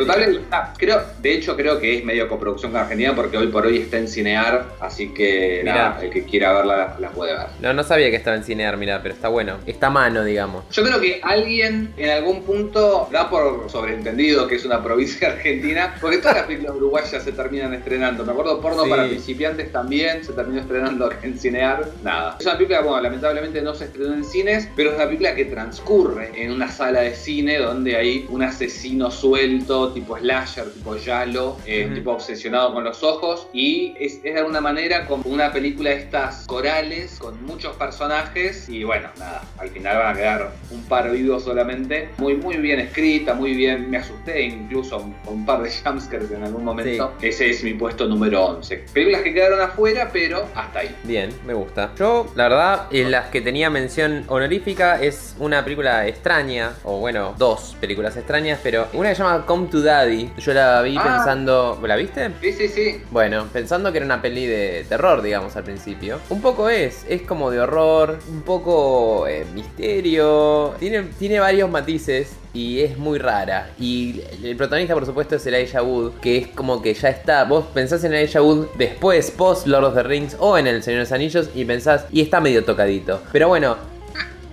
Ah, 0.51 0.73
creo, 0.77 1.01
de 1.21 1.33
hecho, 1.33 1.55
creo 1.55 1.79
que 1.79 1.97
es 1.97 2.05
medio 2.05 2.27
coproducción 2.29 2.71
con 2.71 2.81
Argentina 2.81 3.13
porque 3.15 3.37
hoy 3.37 3.47
por 3.47 3.65
hoy 3.65 3.77
está 3.77 3.97
en 3.97 4.07
Cinear, 4.07 4.65
así 4.79 5.09
que 5.09 5.61
nada, 5.63 5.99
el 6.01 6.09
que 6.09 6.23
quiera 6.23 6.53
verla 6.53 6.95
la 6.99 7.09
puede 7.09 7.33
ver. 7.33 7.47
No, 7.61 7.73
no 7.73 7.83
sabía 7.83 8.09
que 8.09 8.15
estaba 8.15 8.35
en 8.37 8.43
Cinear, 8.43 8.77
mira, 8.77 9.01
pero 9.01 9.13
está 9.13 9.27
bueno. 9.29 9.57
Está 9.65 9.89
mano, 9.89 10.23
digamos. 10.23 10.63
Yo 10.71 10.83
creo 10.83 10.99
que 10.99 11.19
alguien 11.23 11.93
en 11.97 12.09
algún 12.09 12.43
punto 12.43 13.09
da 13.11 13.29
por 13.29 13.69
sobreentendido 13.69 14.47
que 14.47 14.55
es 14.55 14.65
una 14.65 14.83
provincia 14.83 15.27
argentina, 15.33 15.95
porque 15.99 16.17
todas 16.17 16.37
las 16.37 16.45
películas 16.45 16.75
uruguayas 16.75 17.23
se 17.23 17.31
terminan 17.31 17.73
estrenando. 17.73 18.23
Me 18.25 18.31
acuerdo 18.31 18.61
porno 18.61 18.83
Sí. 18.83 18.89
para 18.89 19.07
principiantes 19.07 19.71
también 19.71 20.23
se 20.23 20.33
terminó 20.33 20.61
estrenando 20.61 21.09
en 21.21 21.37
Cinear. 21.39 21.85
Nada. 22.03 22.37
Es 22.39 22.45
una 22.45 22.55
película, 22.55 22.81
bueno, 22.81 23.01
lamentablemente 23.01 23.61
no 23.61 23.73
se 23.73 23.85
estrenó 23.85 24.13
en 24.13 24.23
cines, 24.23 24.67
pero 24.75 24.91
es 24.91 24.95
una 24.95 25.05
película 25.05 25.35
que 25.35 25.45
transcurre 25.45 26.31
en 26.35 26.51
una 26.51 26.69
sala 26.69 27.01
de 27.01 27.15
cine 27.15 27.57
donde 27.57 27.95
hay 27.95 28.25
un 28.29 28.43
asesino 28.43 29.11
suelto, 29.11 29.91
tipo 29.93 30.17
slasher, 30.17 30.71
tipo 30.71 30.95
yalo, 30.95 31.57
eh, 31.65 31.89
tipo 31.93 32.11
obsesionado 32.11 32.73
con 32.73 32.83
los 32.83 33.03
ojos, 33.03 33.47
y 33.53 33.93
es, 33.99 34.15
es 34.23 34.33
de 34.33 34.39
alguna 34.39 34.61
manera 34.61 35.07
como 35.07 35.23
una 35.25 35.51
película 35.51 35.91
de 35.91 35.97
estas 35.97 36.45
corales 36.45 37.17
con 37.19 37.43
muchos 37.45 37.75
personajes, 37.75 38.67
y 38.69 38.83
bueno, 38.83 39.09
nada, 39.17 39.43
al 39.57 39.69
final 39.69 39.97
van 39.97 40.13
a 40.13 40.17
quedar 40.17 40.51
un 40.71 40.83
par 40.83 41.11
vivos 41.11 41.43
solamente. 41.43 42.09
Muy, 42.17 42.35
muy 42.35 42.57
bien 42.57 42.79
escrita, 42.79 43.33
muy 43.33 43.53
bien, 43.53 43.89
me 43.89 43.97
asusté 43.97 44.43
incluso 44.43 44.99
con 45.23 45.33
un 45.33 45.45
par 45.45 45.61
de 45.61 45.71
jumpscares 45.83 46.31
en 46.31 46.43
algún 46.43 46.63
momento. 46.63 47.13
Ese 47.21 47.49
es 47.49 47.63
mi 47.63 47.73
puesto 47.73 48.05
número 48.07 48.45
11. 48.45 48.85
Películas 48.93 49.21
que 49.21 49.33
quedaron 49.33 49.61
afuera, 49.61 50.09
pero 50.11 50.47
hasta 50.55 50.79
ahí. 50.79 50.95
Bien, 51.03 51.29
me 51.45 51.53
gusta. 51.53 51.84
Yo, 51.97 52.27
la 52.35 52.43
verdad, 52.49 52.87
en 52.91 53.11
las 53.11 53.29
que 53.29 53.41
tenía 53.41 53.69
mención 53.69 54.23
honorífica 54.27 55.01
es 55.01 55.35
una 55.39 55.63
película 55.63 56.07
extraña, 56.07 56.73
o 56.83 56.99
bueno, 56.99 57.33
dos 57.37 57.75
películas 57.79 58.15
extrañas, 58.17 58.59
pero 58.63 58.87
una 58.93 59.09
que 59.09 59.15
se 59.15 59.23
llama 59.23 59.45
Come 59.45 59.67
to 59.67 59.81
Daddy. 59.81 60.31
Yo 60.37 60.53
la 60.53 60.81
vi 60.81 60.95
Ah. 60.97 61.03
pensando. 61.03 61.79
¿La 61.85 61.95
viste? 61.95 62.31
Sí, 62.41 62.53
sí, 62.53 62.67
sí. 62.67 63.01
Bueno, 63.11 63.47
pensando 63.53 63.91
que 63.91 63.97
era 63.99 64.05
una 64.05 64.21
peli 64.21 64.45
de 64.45 64.85
terror, 64.89 65.21
digamos, 65.21 65.55
al 65.55 65.63
principio. 65.63 66.19
Un 66.29 66.41
poco 66.41 66.69
es, 66.69 67.05
es 67.09 67.21
como 67.21 67.51
de 67.51 67.59
horror, 67.59 68.19
un 68.29 68.41
poco 68.41 69.27
eh, 69.27 69.45
misterio. 69.53 70.73
Tiene, 70.79 71.03
tiene 71.19 71.39
varios 71.39 71.69
matices 71.69 72.31
y 72.55 72.79
es 72.81 72.97
muy 72.97 73.19
rara. 73.19 73.69
Y 73.79 74.21
el 74.43 74.55
protagonista, 74.55 74.93
por 74.95 75.05
supuesto, 75.05 75.35
es 75.35 75.45
Elijah 75.45 75.83
Wood, 75.83 76.13
que 76.21 76.37
es 76.37 76.47
como 76.47 76.81
que 76.81 76.93
ya 76.93 77.09
está. 77.09 77.43
Vos 77.43 77.65
pensás 77.73 78.03
en 78.05 78.13
Elijah 78.13 78.41
Wood 78.41 78.67
después, 78.77 79.29
post 79.29 79.67
Lord 79.67 79.83
of 79.83 79.93
the 79.95 80.03
Rings 80.03 80.35
o 80.39 80.57
en 80.57 80.65
El 80.65 80.81
Señor 80.81 80.99
de 80.99 81.03
los 81.03 81.11
Anillos, 81.11 81.49
y 81.53 81.65
pensás, 81.65 82.05
y 82.11 82.21
está 82.21 82.39
medio 82.39 82.63
tocadito. 82.63 83.21
Pero 83.33 83.49
bueno, 83.49 83.75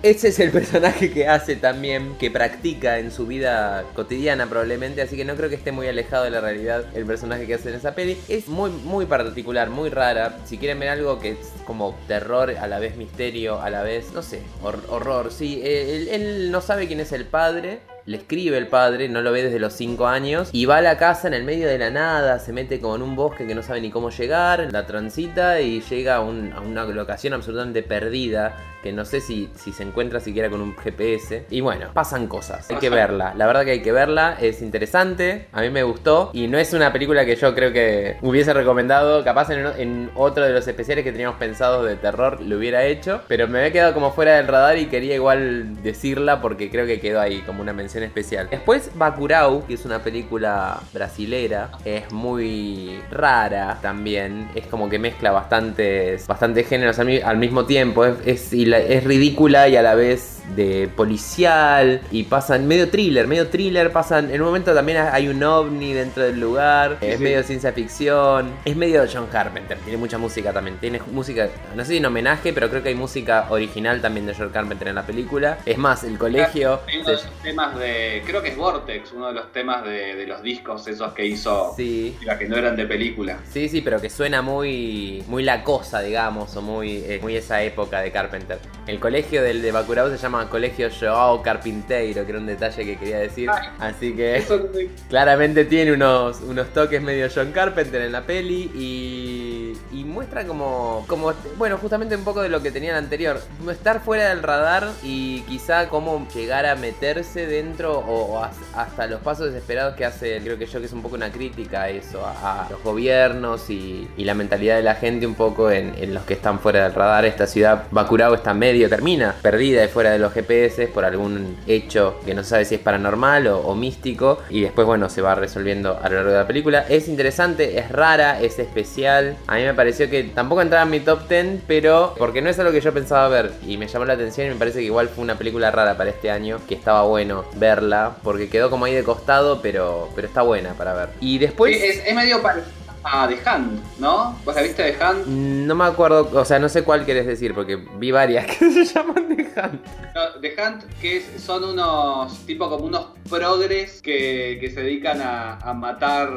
ese 0.03 0.29
es 0.29 0.41
el 0.41 0.51
personaje 0.59 1.13
que 1.13 1.29
hace 1.29 1.55
también, 1.55 2.17
que 2.19 2.29
practica 2.29 2.99
en 2.99 3.13
su 3.13 3.25
vida 3.25 3.85
cotidiana 3.95 4.49
probablemente, 4.49 5.01
así 5.01 5.17
que 5.17 5.25
no 5.25 5.37
creo 5.37 5.49
que 5.49 5.55
esté 5.55 5.71
muy 5.71 5.87
alejado 5.87 6.25
de 6.25 6.31
la 6.31 6.41
realidad 6.41 6.85
el 6.97 7.05
personaje 7.07 7.47
que 7.47 7.55
hace 7.55 7.69
en 7.69 7.77
esa 7.77 7.95
peli. 7.95 8.17
Es 8.29 8.49
muy, 8.49 8.71
muy 8.71 9.07
particular, 9.07 9.71
muy 9.71 9.91
rara. 9.91 10.39
Si 10.45 10.59
quieren 10.59 10.81
ver 10.81 10.89
algo 10.89 11.21
que 11.21 11.31
es 11.33 11.53
como 11.67 11.97
terror, 12.09 12.51
a 12.51 12.67
la 12.67 12.81
vez 12.81 12.97
misterio, 12.97 13.61
a 13.61 13.71
la 13.71 13.85
vez, 13.85 14.13
no 14.13 14.23
sé, 14.23 14.41
hor- 14.65 14.83
horror, 14.89 15.31
sí. 15.31 15.61
eh, 15.63 16.09
él 16.11 16.51
no 16.51 16.61
sabe 16.61 16.89
quién 16.89 16.99
es 16.99 17.13
el 17.13 17.25
padre. 17.27 17.79
Le 18.07 18.17
escribe 18.17 18.59
el 18.59 18.67
padre, 18.67 19.09
no 19.09 19.21
lo 19.23 19.31
ve 19.33 19.43
desde 19.45 19.59
los 19.59 19.73
5 19.75 20.07
años, 20.07 20.49
y 20.53 20.65
va 20.67 20.79
a 20.79 20.81
la 20.81 20.97
casa 20.99 21.29
en 21.29 21.35
el 21.35 21.45
medio 21.45 21.69
de 21.69 21.79
la 21.79 21.91
nada, 21.91 22.39
se 22.39 22.53
mete 22.53 22.81
como 22.81 22.97
en 22.97 23.03
un 23.03 23.15
bosque 23.17 23.47
que 23.47 23.55
no 23.55 23.63
sabe 23.63 23.81
ni 23.81 23.91
cómo 23.91 24.11
llegar, 24.11 24.69
la 24.73 24.87
transita 24.87 25.61
y 25.61 25.81
llega 25.83 26.17
a, 26.17 26.21
un- 26.21 26.53
a 26.53 26.61
una 26.61 26.85
locación 26.85 27.33
absolutamente 27.35 27.83
perdida, 27.83 28.57
que 28.83 28.93
no 28.93 29.05
sé 29.05 29.21
si, 29.21 29.49
si 29.55 29.71
se 29.73 29.85
encuentra 29.85 30.19
siquiera 30.19 30.51
con 30.51 30.61
un 30.61 30.75
GPS. 30.77 31.47
Y 31.51 31.61
bueno, 31.61 31.91
pasan 31.95 32.27
cosas, 32.27 32.69
hay 32.69 32.77
que 32.79 32.91
verla, 32.91 33.33
la 33.37 33.47
verdad 33.47 33.65
que 33.65 33.71
hay 33.71 33.83
que 33.83 33.93
verla, 33.93 34.37
es 34.41 34.61
interesante, 34.63 35.47
a 35.53 35.61
mí 35.61 35.71
me 35.71 35.85
gustó, 35.85 36.31
y 36.33 36.49
no 36.49 36.59
es 36.59 36.73
una 36.73 36.93
película 36.93 37.25
que 37.25 37.37
yo 37.37 37.55
creo 37.55 37.73
que 37.73 38.17
hubiese 38.23 38.53
recomendado, 38.53 39.23
capaz 39.23 39.51
en, 39.51 39.65
en 39.79 40.11
otro 40.17 40.45
de 40.45 40.53
los 40.53 40.67
especiales 40.67 41.05
que 41.05 41.13
teníamos 41.13 41.37
pensado 41.39 41.85
de 41.85 41.95
terror 41.95 42.41
lo 42.41 42.57
hubiera 42.57 42.85
hecho, 42.85 43.21
pero 43.29 43.47
me 43.47 43.61
había 43.61 43.71
quedado 43.73 43.95
como 43.95 44.11
fuera 44.13 44.37
del 44.39 44.49
radar 44.49 44.77
y 44.79 44.87
quería 44.87 45.15
igual 45.15 45.81
decirla 45.85 46.41
porque 46.41 46.69
creo 46.69 46.85
que 46.85 46.99
quedó 46.99 47.21
ahí 47.21 47.43
como 47.43 47.63
una 47.63 47.73
mención 47.73 47.92
especial. 48.03 48.49
Después 48.51 48.91
Bacurau, 48.95 49.67
que 49.67 49.75
es 49.75 49.85
una 49.85 49.99
película 50.03 50.81
brasilera, 50.93 51.71
es 51.85 52.11
muy 52.13 53.01
rara 53.11 53.79
también, 53.83 54.49
es 54.55 54.67
como 54.67 54.89
que 54.89 54.99
mezcla 54.99 55.31
bastantes, 55.33 56.27
bastantes 56.27 56.69
géneros 56.69 56.99
al, 56.99 57.23
al 57.25 57.37
mismo 57.37 57.65
tiempo, 57.67 58.05
es, 58.05 58.17
es, 58.25 58.53
y 58.53 58.67
la- 58.67 58.79
es 58.79 59.05
ridícula 59.05 59.69
y 59.69 59.77
a 59.77 59.83
la 59.83 59.95
vez 59.95 60.43
de 60.57 60.89
policial. 60.97 62.01
Y 62.11 62.25
pasan 62.25 62.67
medio 62.67 62.89
thriller, 62.91 63.27
medio 63.27 63.49
thriller, 63.49 63.91
pasan. 63.93 64.31
En 64.31 64.41
un 64.41 64.47
momento 64.49 64.75
también 64.75 64.99
hay 64.99 65.29
un 65.29 65.43
ovni 65.43 65.93
dentro 65.93 66.23
del 66.23 66.39
lugar, 66.41 66.99
es 67.01 67.19
sí. 67.19 67.23
medio 67.23 67.43
ciencia 67.43 67.73
ficción, 67.73 68.51
es 68.65 68.77
medio 68.77 69.05
John 69.13 69.27
Carpenter, 69.31 69.79
tiene 69.79 69.97
mucha 69.99 70.19
música 70.19 70.53
también, 70.53 70.77
tiene 70.79 71.01
música, 71.13 71.49
no 71.75 71.85
sé 71.85 71.93
si 71.93 71.97
en 71.99 72.07
homenaje, 72.07 72.53
pero 72.53 72.69
creo 72.71 72.83
que 72.83 72.91
hay 72.91 72.95
música 72.95 73.47
original 73.51 74.01
también 74.01 74.27
de 74.27 74.35
John 74.35 74.51
Carpenter 74.51 74.89
en 74.89 74.95
la 74.97 75.03
película. 75.07 75.59
Es 75.67 75.79
más, 75.79 76.05
el 76.05 76.19
colegio... 76.19 76.81
Hay 76.89 76.99
uno 77.01 77.11
de 77.11 77.17
se- 77.19 77.25
los 77.27 77.35
temas 77.43 77.75
de. 77.83 78.23
Creo 78.25 78.43
que 78.43 78.49
es 78.49 78.57
Vortex, 78.57 79.13
uno 79.13 79.29
de 79.29 79.35
los 79.35 79.53
temas 79.53 79.85
de, 79.85 80.15
de 80.15 80.27
los 80.27 80.43
discos 80.43 80.87
esos 80.87 81.13
que 81.13 81.27
hizo. 81.27 81.75
Sí. 81.77 82.17
Que 82.39 82.49
no 82.49 82.57
eran 82.57 82.77
de 82.77 82.87
película. 82.87 83.39
Sí, 83.51 83.69
sí, 83.69 83.83
pero 83.83 84.01
que 84.01 84.09
suena 84.09 84.41
muy 84.41 85.23
muy 85.29 85.43
la 85.43 85.65
cosa, 85.65 86.01
digamos, 86.01 86.57
o 86.57 86.63
muy, 86.63 86.97
eh, 86.99 87.19
muy 87.21 87.37
esa 87.37 87.63
época 87.63 88.01
de 88.01 88.11
Carpenter. 88.11 88.59
El 88.87 88.99
colegio 89.01 89.43
del 89.43 89.63
de 89.63 89.73
Bacurau 89.73 90.11
se 90.11 90.17
llama 90.17 90.49
Colegio 90.49 90.89
Joao 90.91 91.43
Carpinteiro, 91.43 92.25
que 92.25 92.31
era 92.31 92.39
un 92.39 92.47
detalle 92.47 92.85
que 92.85 92.97
quería 92.97 93.19
decir. 93.19 93.49
Ay. 93.51 93.69
Así 93.79 94.15
que 94.15 94.37
Eso 94.37 94.69
claramente 95.09 95.65
tiene 95.65 95.93
unos, 95.93 96.41
unos 96.41 96.73
toques 96.73 97.03
medio 97.03 97.29
John 97.35 97.53
Carpenter 97.53 98.03
en 98.03 98.13
la 98.13 98.23
peli 98.23 98.71
y, 98.75 99.52
y 99.93 100.05
muestra 100.05 100.47
como, 100.47 101.05
como, 101.07 101.33
bueno, 101.59 101.77
justamente 101.79 102.17
un 102.17 102.25
poco 102.25 102.43
de 102.43 102.49
lo 102.49 102.63
que 102.63 102.71
tenía 102.71 102.91
el 102.93 102.97
anterior. 102.97 103.41
Estar 103.71 104.01
fuera 104.03 104.29
del 104.31 104.43
radar 104.43 104.89
y 105.03 105.41
quizá 105.43 105.89
cómo 105.89 106.27
llegar 106.35 106.67
a 106.67 106.75
meterse 106.77 107.47
dentro 107.47 107.99
o, 107.99 108.33
o 108.35 108.43
has- 108.43 108.57
hasta 108.75 109.07
los 109.07 109.21
pasos 109.21 109.47
desesperados 109.53 109.95
que 109.95 110.05
hace, 110.05 110.41
creo 110.43 110.59
que 110.59 110.67
yo 110.67 110.81
que 110.81 110.87
es 110.87 110.93
un 110.93 111.03
poco 111.03 111.17
una 111.17 111.31
crítica 111.31 111.83
a 111.83 111.89
eso, 111.91 112.25
a, 112.25 112.67
los 112.71 112.83
gobiernos 112.83 113.69
y, 113.71 114.09
la 114.23 114.35
mentalidad 114.35 114.77
de 114.77 114.83
la 114.85 114.95
gente 114.95 115.27
un 115.27 115.35
poco 115.35 115.69
en, 115.71 115.95
en 115.99 116.15
los 116.15 116.23
que 116.25 116.35
están 116.35 116.61
fuera 116.61 116.85
del 116.85 116.95
radar. 116.95 117.25
Esta 117.25 117.47
ciudad, 117.49 117.85
Bacurau, 117.91 118.35
está 118.35 118.55
medio, 118.55 118.89
termina 118.89 119.35
perdida 119.43 119.85
y 119.85 119.89
fuera 119.89 120.11
de 120.13 120.21
los 120.21 120.33
GPS 120.33 120.87
por 120.87 121.05
algún 121.05 121.57
hecho 121.67 122.21
que 122.25 122.33
no 122.35 122.45
sabe 122.45 122.65
si 122.65 122.77
es 122.77 122.81
paranormal 122.81 123.49
o, 123.49 123.59
o 123.59 123.75
místico 123.75 124.39
y 124.49 124.61
después, 124.63 124.87
bueno, 124.87 125.09
se 125.11 125.23
va 125.23 125.35
resolviendo 125.35 125.99
a 126.01 126.09
lo 126.09 126.15
largo 126.17 126.31
de 126.31 126.37
la 126.39 126.47
película. 126.47 126.87
Es 126.89 127.09
interesante, 127.09 127.79
es 127.79 127.91
rara, 127.91 128.41
es 128.41 128.61
especial. 128.61 129.37
A 129.49 129.57
mí 129.57 129.63
me 129.65 129.75
pareció 129.83 130.09
que 130.09 130.23
tampoco 130.23 130.63
entraba 130.63 130.85
en 130.85 130.91
mi 130.91 131.01
top 131.01 131.29
10, 131.29 131.63
pero 131.67 132.15
porque 132.17 132.41
no 132.41 132.49
es 132.49 132.57
algo 132.61 132.71
que 132.71 132.81
yo 132.81 132.95
pensaba 132.95 133.27
ver 133.27 133.51
y 133.67 133.77
me 133.77 133.89
llamó 133.89 134.05
la 134.05 134.13
atención 134.13 134.47
y 134.47 134.51
me 134.51 134.55
parece 134.55 134.79
que 134.79 134.85
igual 134.85 135.09
fue 135.09 135.25
una 135.25 135.35
película 135.35 135.73
rara 135.73 135.97
para 135.97 136.11
este 136.11 136.31
año, 136.31 136.61
que 136.69 136.77
estaba 136.77 137.03
bueno 137.03 137.45
verla 137.57 138.15
porque 138.23 138.49
quedó 138.49 138.71
como 138.71 138.85
ahí 138.85 138.95
de 138.95 139.03
costado, 139.03 139.61
pero, 139.61 140.09
pero 140.15 140.29
está 140.29 140.43
buena 140.43 140.75
para 140.75 140.95
ver. 140.95 141.09
Y 141.19 141.39
después... 141.39 141.77
Es, 141.83 142.07
es 142.07 142.15
medio 142.15 142.41
parecido 142.41 142.71
a 143.03 143.27
The 143.27 143.39
Hand, 143.45 143.81
¿no? 143.99 144.39
¿Vos 144.45 144.55
la 144.55 144.63
viste 144.63 144.85
The 144.93 145.03
Hand? 145.03 145.27
No 145.27 145.75
me 145.75 145.85
acuerdo, 145.85 146.31
o 146.33 146.45
sea, 146.45 146.61
no 146.61 146.69
sé 146.69 146.85
cuál 146.85 147.05
querés 147.05 147.27
decir, 147.27 147.53
porque 147.53 147.75
vi 147.75 148.13
varias 148.13 148.47
que 148.59 148.71
se 148.71 148.85
llaman 148.85 149.35
The 149.35 149.42
Hunt. 149.57 149.85
No, 150.15 150.41
The 150.41 150.55
Hunt, 150.61 150.83
que 151.01 151.17
es- 151.19 151.43
son 151.43 151.65
unos, 151.65 152.39
tipo 152.47 152.69
como 152.69 152.85
unos 152.87 153.07
progres 153.29 154.01
que, 154.03 154.59
que 154.61 154.71
se 154.71 154.83
dedican 154.83 155.21
a, 155.23 155.57
a 155.59 155.73
matar 155.75 156.29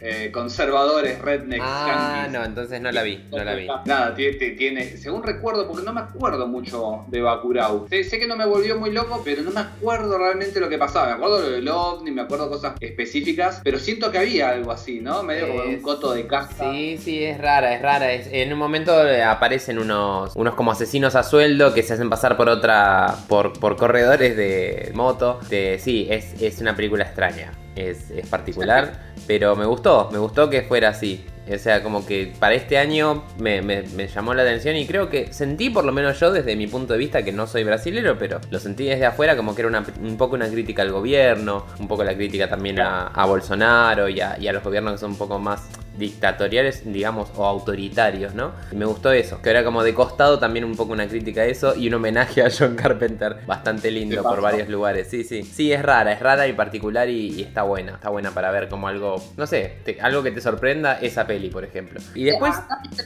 eh, 0.00 0.30
conservadores, 0.32 1.20
rednecks, 1.20 1.64
Ah, 1.64 2.22
yankees. 2.24 2.32
no, 2.38 2.44
entonces 2.44 2.80
no 2.80 2.90
la 2.90 3.02
vi, 3.04 3.24
no 3.30 3.44
la 3.44 3.54
vi. 3.54 3.68
Nada, 3.86 4.14
tiene, 4.14 4.36
tiene- 4.56 4.96
según 4.96 5.22
recuerdo, 5.22 5.68
porque 5.68 5.84
no 5.84 5.92
me 5.92 6.00
acuerdo 6.00 6.46
mucho 6.48 7.04
de 7.08 7.20
Bakurau. 7.22 7.86
Sé, 7.88 8.02
sé 8.02 8.18
que 8.18 8.26
no 8.26 8.34
me 8.36 8.44
volvió 8.44 8.76
muy 8.78 8.90
loco, 8.90 9.22
pero 9.24 9.42
no 9.42 9.50
me 9.52 9.60
acuerdo 9.60 10.18
realmente 10.18 10.58
lo 10.58 10.68
que 10.68 10.78
pasaba. 10.78 11.06
Me 11.06 11.12
acuerdo 11.12 11.40
lo 11.42 11.50
del 11.50 11.68
ovni, 11.68 12.10
me 12.10 12.22
acuerdo 12.22 12.48
cosas 12.48 12.74
específicas, 12.80 13.60
pero 13.62 13.78
siento 13.78 14.10
que 14.10 14.18
había 14.18 14.50
algo 14.50 14.72
así, 14.72 15.00
¿no? 15.00 15.22
Medio 15.22 15.48
como 15.48 15.62
un 15.64 15.80
coto 15.80 16.12
de 16.14 16.26
casa. 16.26 16.70
Sí, 16.72 16.98
sí, 16.98 17.22
es 17.22 17.38
rara, 17.38 17.74
es 17.74 17.82
rara. 17.82 18.12
Es- 18.12 18.28
en 18.32 18.52
un 18.52 18.58
momento 18.58 19.06
eh, 19.08 19.22
aparecen 19.22 19.78
unos, 19.78 20.34
unos 20.34 20.54
como 20.54 20.72
asesinos 20.72 21.14
a 21.14 21.22
sueldo 21.22 21.72
que 21.74 21.82
se 21.84 21.94
hacen 21.94 22.10
pasar 22.10 22.36
por 22.36 22.48
otra, 22.52 23.16
por, 23.28 23.52
por 23.58 23.76
corredores 23.76 24.36
de 24.36 24.90
moto. 24.94 25.40
De- 25.48 25.78
sí, 25.78 26.06
es, 26.10 26.40
es 26.40 26.60
una 26.60 26.74
película 26.76 27.04
extraña, 27.04 27.52
es, 27.74 28.10
es 28.10 28.26
particular, 28.28 28.92
pero 29.26 29.56
me 29.56 29.64
gustó, 29.64 30.08
me 30.12 30.18
gustó 30.18 30.48
que 30.50 30.62
fuera 30.62 30.90
así. 30.90 31.24
O 31.50 31.58
sea, 31.58 31.82
como 31.82 32.06
que 32.06 32.32
para 32.38 32.54
este 32.54 32.78
año 32.78 33.24
me, 33.38 33.62
me- 33.62 33.82
me 33.82 34.06
llamó 34.08 34.32
la 34.34 34.42
atención 34.42 34.76
y 34.76 34.86
creo 34.86 35.08
que 35.10 35.32
sentí, 35.32 35.70
por 35.70 35.84
lo 35.84 35.92
menos 35.92 36.18
yo, 36.20 36.32
desde 36.32 36.54
mi 36.56 36.66
punto 36.66 36.92
de 36.92 36.98
vista, 36.98 37.22
que 37.24 37.32
no 37.32 37.46
soy 37.46 37.64
brasilero, 37.64 38.16
pero 38.18 38.40
lo 38.50 38.58
sentí 38.60 38.84
desde 38.84 39.06
afuera 39.06 39.36
como 39.36 39.54
que 39.54 39.62
era 39.62 39.68
una- 39.68 39.84
un 40.00 40.16
poco 40.16 40.34
una 40.36 40.48
crítica 40.48 40.82
al 40.82 40.92
gobierno, 40.92 41.66
un 41.78 41.88
poco 41.88 42.04
la 42.04 42.14
crítica 42.14 42.48
también 42.48 42.80
a, 42.80 43.08
a 43.08 43.26
Bolsonaro 43.26 44.08
y 44.08 44.20
a, 44.20 44.38
y 44.38 44.46
a 44.48 44.52
los 44.52 44.62
gobiernos 44.62 44.92
que 44.92 44.98
son 44.98 45.10
un 45.12 45.18
poco 45.18 45.38
más 45.38 45.68
dictatoriales, 45.98 46.82
digamos, 46.90 47.30
o 47.36 47.46
autoritarios, 47.46 48.34
¿no? 48.34 48.52
Y 48.70 48.76
me 48.76 48.84
gustó 48.86 49.12
eso, 49.12 49.40
que 49.42 49.50
era 49.50 49.62
como 49.64 49.82
de 49.82 49.94
costado 49.94 50.38
también 50.38 50.64
un 50.64 50.76
poco 50.76 50.92
una 50.92 51.06
crítica 51.06 51.42
a 51.42 51.44
eso 51.46 51.74
y 51.76 51.88
un 51.88 51.94
homenaje 51.94 52.42
a 52.42 52.48
John 52.56 52.76
Carpenter 52.76 53.36
bastante 53.46 53.90
lindo 53.90 54.16
¿Qué 54.16 54.22
por 54.22 54.40
varios 54.40 54.68
lugares. 54.68 55.08
Sí, 55.10 55.22
sí. 55.24 55.42
Sí, 55.42 55.72
es 55.72 55.82
rara, 55.82 56.12
es 56.12 56.20
rara 56.20 56.46
y 56.48 56.52
particular 56.54 57.08
y, 57.08 57.28
y 57.38 57.42
está 57.42 57.62
buena. 57.62 57.92
Está 57.92 58.10
buena 58.10 58.30
para 58.32 58.50
ver 58.50 58.68
como 58.68 58.88
algo, 58.88 59.16
no 59.36 59.46
sé, 59.46 59.76
te- 59.84 60.00
algo 60.00 60.22
que 60.22 60.30
te 60.30 60.40
sorprenda 60.40 60.98
esa 61.00 61.26
peli, 61.34 61.48
por 61.50 61.64
ejemplo. 61.64 62.00
Y 62.14 62.24
después... 62.24 62.54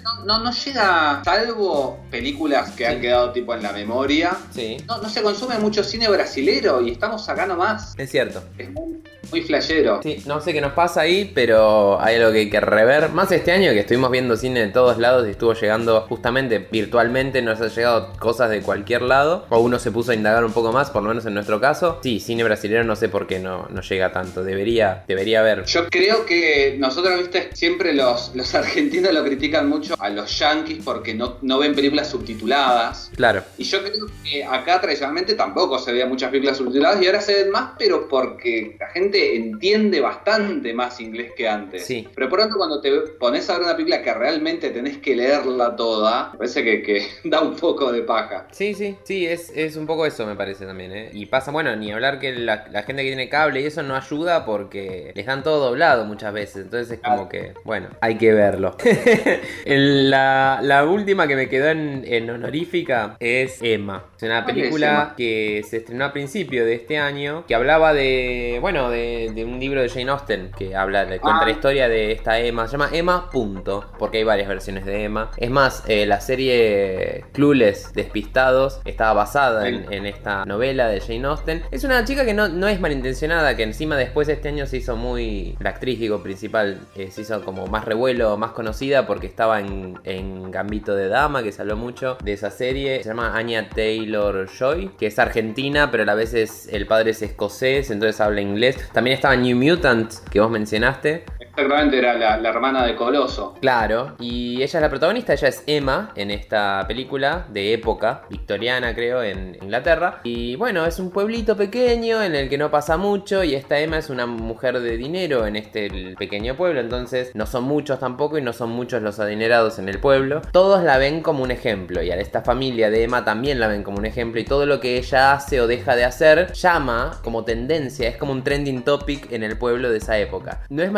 No, 0.03 0.25
no, 0.25 0.45
no 0.45 0.53
llega, 0.53 1.23
salvo 1.25 1.99
películas 2.11 2.71
que 2.71 2.85
Sí. 2.87 2.93
han 2.93 3.01
quedado 3.01 3.33
tipo 3.33 3.55
en 3.55 3.63
la 3.63 3.73
memoria. 3.73 4.37
Sí, 4.51 4.77
No, 4.87 4.99
no 5.03 5.09
se 5.09 5.23
consume 5.23 5.59
mucho 5.59 5.83
cine 5.85 6.09
brasilero 6.09 6.81
y 6.83 6.91
estamos 6.93 7.29
acá 7.29 7.47
nomás. 7.47 7.95
es 7.99 8.11
cierto. 8.11 8.43
Es 8.59 8.71
muy, 8.71 9.03
muy 9.31 9.43
flashero. 9.43 10.01
Sí, 10.03 10.23
no 10.27 10.41
sé 10.41 10.53
qué 10.53 10.61
nos 10.61 10.73
pasa 10.73 11.01
ahí, 11.03 11.31
pero 11.35 12.01
hay 12.01 12.17
algo 12.17 12.33
que 12.33 12.39
hay 12.39 12.51
que 12.51 12.61
rever. 12.61 13.11
Más 13.11 13.31
este 13.33 13.53
año 13.53 13.73
que 13.73 13.81
estuvimos 13.81 14.11
viendo 14.11 14.37
cine 14.37 14.61
de 14.61 14.69
todos 14.69 14.99
lados 14.99 15.27
y 15.27 15.31
estuvo 15.31 15.53
llegando 15.55 16.03
justamente 16.09 16.59
virtualmente, 16.71 17.43
nos 17.43 17.61
ha 17.61 17.69
llegado 17.69 18.13
cosas 18.19 18.51
de 18.51 18.61
cualquier 18.63 19.03
lado. 19.03 19.47
O 19.51 19.59
uno 19.61 19.79
se 19.79 19.91
puso 19.91 20.13
a 20.13 20.15
indagar 20.15 20.45
un 20.45 20.53
poco 20.53 20.73
más, 20.73 20.91
por 20.91 21.03
lo 21.03 21.09
menos 21.11 21.27
en 21.27 21.35
nuestro 21.35 21.61
caso. 21.61 21.99
Sí, 22.03 22.21
cine 22.21 22.45
brasileño 22.45 22.85
no 22.85 22.97
sé 22.97 23.09
por 23.09 23.27
qué 23.27 23.39
no, 23.39 23.67
no 23.71 23.81
llega 23.83 24.13
tanto. 24.13 24.43
Debería, 24.45 25.05
debería 25.09 25.41
haber. 25.41 25.65
Yo 25.65 25.89
creo 25.89 26.25
que 26.27 26.77
nosotros, 26.79 27.19
viste, 27.19 27.51
siempre 27.55 27.95
los, 27.95 28.16
los 28.35 28.55
argentinos 28.55 29.13
lo 29.13 29.25
critican 29.25 29.69
mucho 29.69 29.95
a 29.99 30.09
los 30.11 30.39
yankees 30.39 30.83
porque 30.85 31.15
no, 31.15 31.39
no 31.43 31.59
ven 31.59 31.75
películas 31.75 32.09
subtituladas. 32.09 33.11
Claro. 33.17 33.43
Y 33.59 33.65
yo 33.65 33.83
creo 33.83 34.07
que 34.25 34.45
acá 34.45 34.81
tradicionalmente 34.81 35.35
tampoco 35.35 35.79
se 35.79 35.93
veían 35.93 36.09
muchas 36.09 36.31
películas 36.31 36.59
subtituladas 36.59 37.03
y 37.03 37.07
ahora 37.07 37.21
se 37.21 37.35
ven 37.35 37.51
más, 37.51 37.73
pero 37.79 38.09
porque 38.09 38.77
la 38.79 38.89
gente 38.89 39.37
entiende 39.37 40.01
bastante 40.01 40.73
más 40.75 41.01
inglés 41.01 41.33
que 41.37 41.49
antes. 41.49 41.87
Sí. 41.87 42.07
Pero 42.15 42.29
pronto 42.29 42.57
cuando 42.57 42.81
te 42.81 42.91
pones 43.19 43.49
a 43.49 43.55
ver 43.55 43.63
una 43.63 43.77
película 43.77 44.03
que 44.03 44.13
realmente 44.15 44.71
tenés 44.71 44.99
que 44.99 45.17
leerla 45.17 45.77
toda, 45.77 46.31
me 46.33 46.39
parece 46.39 46.63
que, 46.65 46.83
que 46.83 47.07
da 47.25 47.41
un 47.41 47.57
poco 47.57 47.93
de 47.93 48.03
paja. 48.03 48.47
Sí, 48.51 48.75
sí, 48.75 48.97
sí, 49.05 49.27
es, 49.27 49.51
es 49.55 49.77
un 49.77 49.87
poco 49.87 50.07
eso 50.07 50.27
me 50.27 50.35
parece 50.37 50.67
también, 50.67 50.93
¿eh? 50.93 51.11
Y 51.13 51.27
pasa, 51.27 51.51
bueno, 51.51 51.75
ni 51.77 51.93
hablar 51.93 52.19
que 52.19 52.33
la, 52.33 52.67
la 52.71 52.83
gente 52.83 53.03
que 53.03 53.09
tiene 53.09 53.29
cable 53.29 53.61
y 53.61 53.67
eso 53.67 53.83
no 53.83 53.97
ayuda 53.97 54.45
porque 54.45 55.13
les 55.15 55.27
dan 55.27 55.43
todo 55.43 55.67
doblado 55.67 56.05
muchas 56.05 56.33
veces. 56.33 56.65
Entonces 56.65 56.99
es 56.99 57.01
como 57.01 57.29
que, 57.29 57.55
bueno, 57.65 57.89
hay 58.07 58.17
que 58.17 58.33
verlo. 58.33 58.77
La, 59.67 60.61
la 60.63 60.85
última 60.85 61.27
que 61.27 61.37
me 61.37 61.49
quedó 61.49 61.69
en, 61.69 62.05
en 62.07 62.31
honorífica 62.31 63.17
es 63.21 63.59
Emma. 63.63 64.05
Es 64.17 64.23
una 64.23 64.45
¿Cuál 64.45 64.57
es 64.57 64.63
película 64.63 65.15
que 65.17 65.63
se 65.69 65.79
estrenó 65.79 66.05
a 66.07 66.13
principio 66.13 66.65
de 66.65 66.75
este 66.75 66.99
año 66.99 67.45
que 67.47 67.55
hablaba 67.55 67.93
de, 67.93 68.59
bueno, 68.61 68.91
de, 68.91 69.33
de 69.35 69.45
un 69.45 69.59
libro 69.59 69.83
de 69.83 69.89
Jane 69.89 70.11
Austen 70.11 70.51
que 70.57 70.75
habla, 70.77 71.05
le 71.05 71.19
cuenta 71.19 71.43
Ah. 71.43 71.47
la 71.47 71.51
historia 71.53 71.89
de 71.89 72.13
esta 72.13 72.39
Emma. 72.39 72.67
Se 72.67 72.73
llama 72.73 72.91
Emma, 72.93 73.31
punto. 73.31 73.85
Porque 73.99 74.19
hay 74.19 74.25
varias 74.25 74.49
versiones 74.49 74.87
de 74.87 75.05
Emma. 75.05 75.31
Es 75.37 75.51
más, 75.51 75.83
eh, 75.89 76.07
la 76.07 76.21
serie 76.21 77.25
Clueless, 77.33 77.93
Despistados, 77.93 78.81
estaba 78.85 79.13
basada 79.13 79.69
en, 79.69 80.07
esta 80.07 80.45
novela 80.45 80.89
de 80.89 81.01
Jane 81.01 81.27
Austen. 81.27 81.63
Es 81.71 81.85
una 81.85 82.05
chica 82.05 82.25
que 82.25 82.35
no, 82.35 82.49
no 82.49 82.69
es 82.69 82.81
malintencionada, 82.81 83.57
que 83.57 83.65
encima 83.65 83.97
después 83.97 84.27
de 84.29 84.35
este 84.35 84.49
año 84.49 84.67
se 84.67 84.79
hizo 84.79 84.97
muy. 84.97 85.57
La 85.61 85.71
actriz, 85.71 85.99
digo, 85.99 86.23
principal, 86.23 86.81
eh, 86.95 87.11
se 87.11 87.23
hizo 87.23 87.45
como 87.45 87.67
más 87.67 87.85
revuelo, 87.97 88.37
más 88.37 88.51
conocida 88.51 89.07
porque 89.07 89.27
estaba 89.27 89.59
en, 89.61 90.51
Gambito 90.51 90.95
de 90.95 91.09
Dama, 91.09 91.43
que 91.43 91.51
se 91.51 91.63
habló 91.63 91.77
mucho 91.77 92.19
de 92.23 92.35
esa 92.35 92.51
serie. 92.51 93.03
Se 93.03 93.09
llama 93.09 93.37
Anya 93.37 93.69
Taylor 93.71 94.49
Joy, 94.49 94.91
que 94.99 95.07
es 95.07 95.19
argentina, 95.19 95.91
pero 95.91 96.03
a 96.03 96.07
la 96.07 96.15
vez 96.15 96.69
el 96.71 96.87
padre 96.87 97.11
es 97.13 97.23
escocés, 97.23 97.91
entonces 97.91 98.21
habla 98.21 98.43
inglés. 98.43 98.77
También 98.93 99.17
estaba 99.17 99.35
New 99.35 99.57
Mutant, 99.57 100.13
que 100.31 100.41
vos 100.41 100.51
mencionaste. 100.51 101.25
Exactamente, 101.57 101.99
era 101.99 102.39
la, 102.39 102.49
hermana 102.49 102.85
de 102.85 102.95
Coloso. 102.95 103.55
Claro, 103.63 104.15
y 104.19 104.57
ella 104.57 104.79
es 104.79 104.83
la 104.83 104.91
protagonista, 104.91 105.33
ella 105.33 105.49
es 105.49 105.65
Emma 105.67 106.13
en 106.15 106.31
esta 106.31 106.85
película 106.87 107.47
de 107.49 107.73
época 107.73 108.25
victoriana, 108.29 108.95
creo, 108.95 109.23
en 109.23 109.57
Inglaterra. 109.63 110.21
Y 110.23 110.57
bueno, 110.57 110.85
es 110.85 110.99
un 110.99 111.11
pueblito 111.11 111.57
pequeño 111.57 112.23
en 112.23 112.35
el 112.35 112.51
que 112.51 112.59
no 112.59 112.71
pasa 112.71 112.99
mucho 112.99 113.43
y 113.43 113.55
esta 113.55 113.79
Emma 113.79 113.97
es 113.97 114.11
una 114.11 114.27
mujer 114.27 114.81
de 114.81 114.99
dinero 114.99 115.47
en 115.47 115.57
este 115.57 116.15
pequeño 116.19 116.57
pueblo, 116.57 116.81
entonces 116.81 117.31
no 117.35 117.47
son 117.47 117.65
muchos 117.65 118.01
tampoco 118.01 118.37
y 118.37 118.43
no 118.43 118.53
son 118.53 118.71
muchos 118.71 119.01
los 119.01 119.19
adinerados 119.19 119.79
en 119.79 119.89
el 119.89 119.99
pueblo. 119.99 120.43
Todos 120.53 120.85
la 120.85 120.99
ven 120.99 121.23
como 121.23 121.43
un 121.43 121.51
ejemplo 121.51 122.03
y 122.03 122.11
a 122.11 122.17
esta 122.17 122.43
familia 122.43 122.91
de 122.91 123.05
Emma 123.05 123.25
también 123.25 123.61
la 123.61 123.69
ven 123.69 123.83
como 123.83 123.97
un 123.97 124.05
ejemplo 124.05 124.41
y 124.41 124.45
todo 124.45 124.67
lo 124.67 124.79
que 124.79 124.99
ella 124.99 125.33
hace 125.33 125.63
o 125.63 125.67
deja 125.67 125.97
de 125.97 126.05
hacer 126.05 126.53
llama 126.53 127.19
como 127.25 127.45
tendencia, 127.45 128.09
es 128.09 128.19
como 128.19 128.33
un 128.33 128.45
trending 128.45 128.83
topic 128.83 129.33
en 129.33 129.43
el 129.43 129.57
pueblo 129.57 129.91
de 129.91 129.99
esa 129.99 130.19
época. 130.19 130.61
No 130.69 130.83
es 130.83 130.93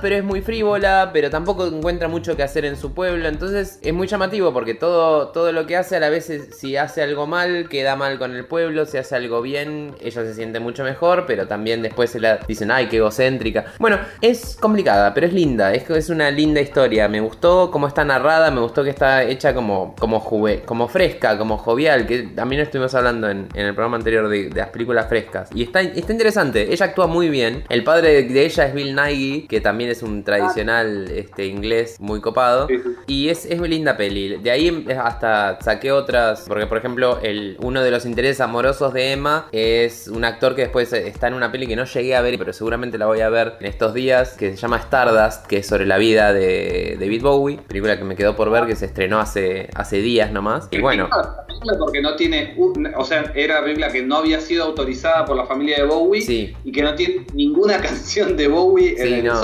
pero 0.00 0.16
es 0.16 0.24
muy 0.24 0.40
frívola, 0.42 1.10
pero 1.12 1.30
tampoco 1.30 1.66
encuentra 1.66 2.08
mucho 2.08 2.36
que 2.36 2.42
hacer 2.42 2.64
en 2.64 2.76
su 2.76 2.92
pueblo, 2.92 3.28
entonces 3.28 3.78
es 3.82 3.92
muy 3.94 4.06
llamativo 4.06 4.52
porque 4.52 4.74
todo, 4.74 5.28
todo 5.28 5.52
lo 5.52 5.66
que 5.66 5.76
hace 5.76 5.96
a 5.96 6.00
la 6.00 6.08
vez 6.10 6.30
es- 6.30 6.56
si 6.56 6.76
hace 6.76 7.02
algo 7.02 7.26
mal, 7.26 7.68
queda 7.68 7.96
mal 7.96 8.18
con 8.18 8.34
el 8.34 8.44
pueblo, 8.46 8.86
si 8.86 8.98
hace 8.98 9.16
algo 9.16 9.42
bien, 9.42 9.94
ella 10.00 10.22
se 10.24 10.34
siente 10.34 10.60
mucho 10.60 10.84
mejor, 10.84 11.24
pero 11.26 11.46
también 11.46 11.82
después 11.82 12.10
se 12.10 12.20
la 12.20 12.38
dicen, 12.48 12.70
ay, 12.70 12.86
qué 12.88 12.96
egocéntrica. 12.98 13.66
Bueno, 13.78 13.98
es 14.20 14.56
complicada, 14.60 15.14
pero 15.14 15.26
es 15.26 15.32
linda, 15.32 15.72
es, 15.74 15.88
es 15.90 16.08
una 16.10 16.30
linda 16.30 16.60
historia, 16.60 17.08
me 17.08 17.20
gustó 17.20 17.70
cómo 17.70 17.86
está 17.88 18.04
narrada, 18.04 18.50
me 18.50 18.60
gustó 18.60 18.84
que 18.84 18.90
está 18.90 19.22
hecha 19.24 19.54
como, 19.54 19.94
como, 19.98 20.20
juve- 20.20 20.62
como 20.64 20.88
fresca, 20.88 21.38
como 21.38 21.58
jovial, 21.58 22.06
que 22.06 22.22
también 22.34 22.62
estuvimos 22.62 22.94
hablando 22.94 23.28
en, 23.30 23.48
el 23.54 23.74
programa 23.74 23.96
anterior 23.96 24.28
de, 24.28 24.48
de 24.50 24.60
las 24.60 24.68
películas 24.70 25.06
frescas. 25.08 25.48
Y 25.54 25.62
está, 25.62 25.80
está 25.80 26.12
interesante, 26.12 26.72
ella 26.72 26.86
actúa 26.86 27.06
muy 27.06 27.28
bien, 27.28 27.64
el 27.68 27.82
padre 27.84 28.22
de, 28.22 28.22
de 28.24 28.44
ella 28.44 28.66
es 28.66 28.74
Bill 28.74 28.94
Nighy, 28.94 29.46
que 29.48 29.60
también 29.64 29.90
es 29.90 30.04
un 30.04 30.22
tradicional 30.22 31.10
este, 31.10 31.46
inglés 31.46 31.96
muy 31.98 32.20
copado. 32.20 32.68
Sí, 32.68 32.78
sí. 32.78 32.90
Y 33.08 33.28
es, 33.30 33.44
es 33.46 33.58
muy 33.58 33.68
linda 33.68 33.96
peli. 33.96 34.36
De 34.36 34.50
ahí 34.52 34.86
hasta 35.02 35.58
saqué 35.60 35.90
otras. 35.90 36.44
Porque, 36.46 36.66
por 36.66 36.78
ejemplo, 36.78 37.18
el, 37.22 37.56
uno 37.60 37.82
de 37.82 37.90
los 37.90 38.06
intereses 38.06 38.40
amorosos 38.40 38.92
de 38.92 39.10
Emma 39.12 39.48
es 39.50 40.06
un 40.06 40.24
actor 40.24 40.54
que 40.54 40.62
después 40.62 40.92
está 40.92 41.26
en 41.26 41.34
una 41.34 41.50
peli 41.50 41.66
que 41.66 41.74
no 41.74 41.84
llegué 41.84 42.14
a 42.14 42.20
ver, 42.20 42.38
pero 42.38 42.52
seguramente 42.52 42.98
la 42.98 43.06
voy 43.06 43.20
a 43.20 43.28
ver 43.28 43.54
en 43.58 43.66
estos 43.66 43.92
días. 43.94 44.34
Que 44.38 44.50
se 44.52 44.56
llama 44.56 44.76
Stardust, 44.78 45.46
que 45.46 45.56
es 45.58 45.66
sobre 45.66 45.86
la 45.86 45.98
vida 45.98 46.32
de 46.32 46.96
David 47.00 47.22
Bowie. 47.22 47.58
Película 47.66 47.98
que 47.98 48.04
me 48.04 48.14
quedó 48.14 48.36
por 48.36 48.50
ver, 48.50 48.66
que 48.66 48.76
se 48.76 48.86
estrenó 48.86 49.18
hace, 49.18 49.68
hace 49.74 49.96
días 49.98 50.30
nomás. 50.30 50.68
Y 50.70 50.78
bueno. 50.80 51.08
Porque 51.78 52.02
no 52.02 52.14
tiene. 52.16 52.54
un- 52.58 52.92
o 52.96 53.04
sea, 53.04 53.32
era 53.34 53.62
película 53.62 53.90
que 53.90 54.02
no 54.02 54.16
había 54.16 54.38
sido 54.40 54.64
autorizada 54.64 55.24
por 55.24 55.36
la 55.36 55.46
familia 55.46 55.78
de 55.78 55.84
Bowie 55.84 56.20
Sí. 56.20 56.54
y 56.62 56.72
que 56.72 56.82
no 56.82 56.94
tiene 56.94 57.24
ninguna 57.32 57.78
canción 57.80 58.36
de 58.36 58.48
Bowie 58.48 58.94
en 58.98 59.14
el 59.14 59.24
no. 59.24 59.34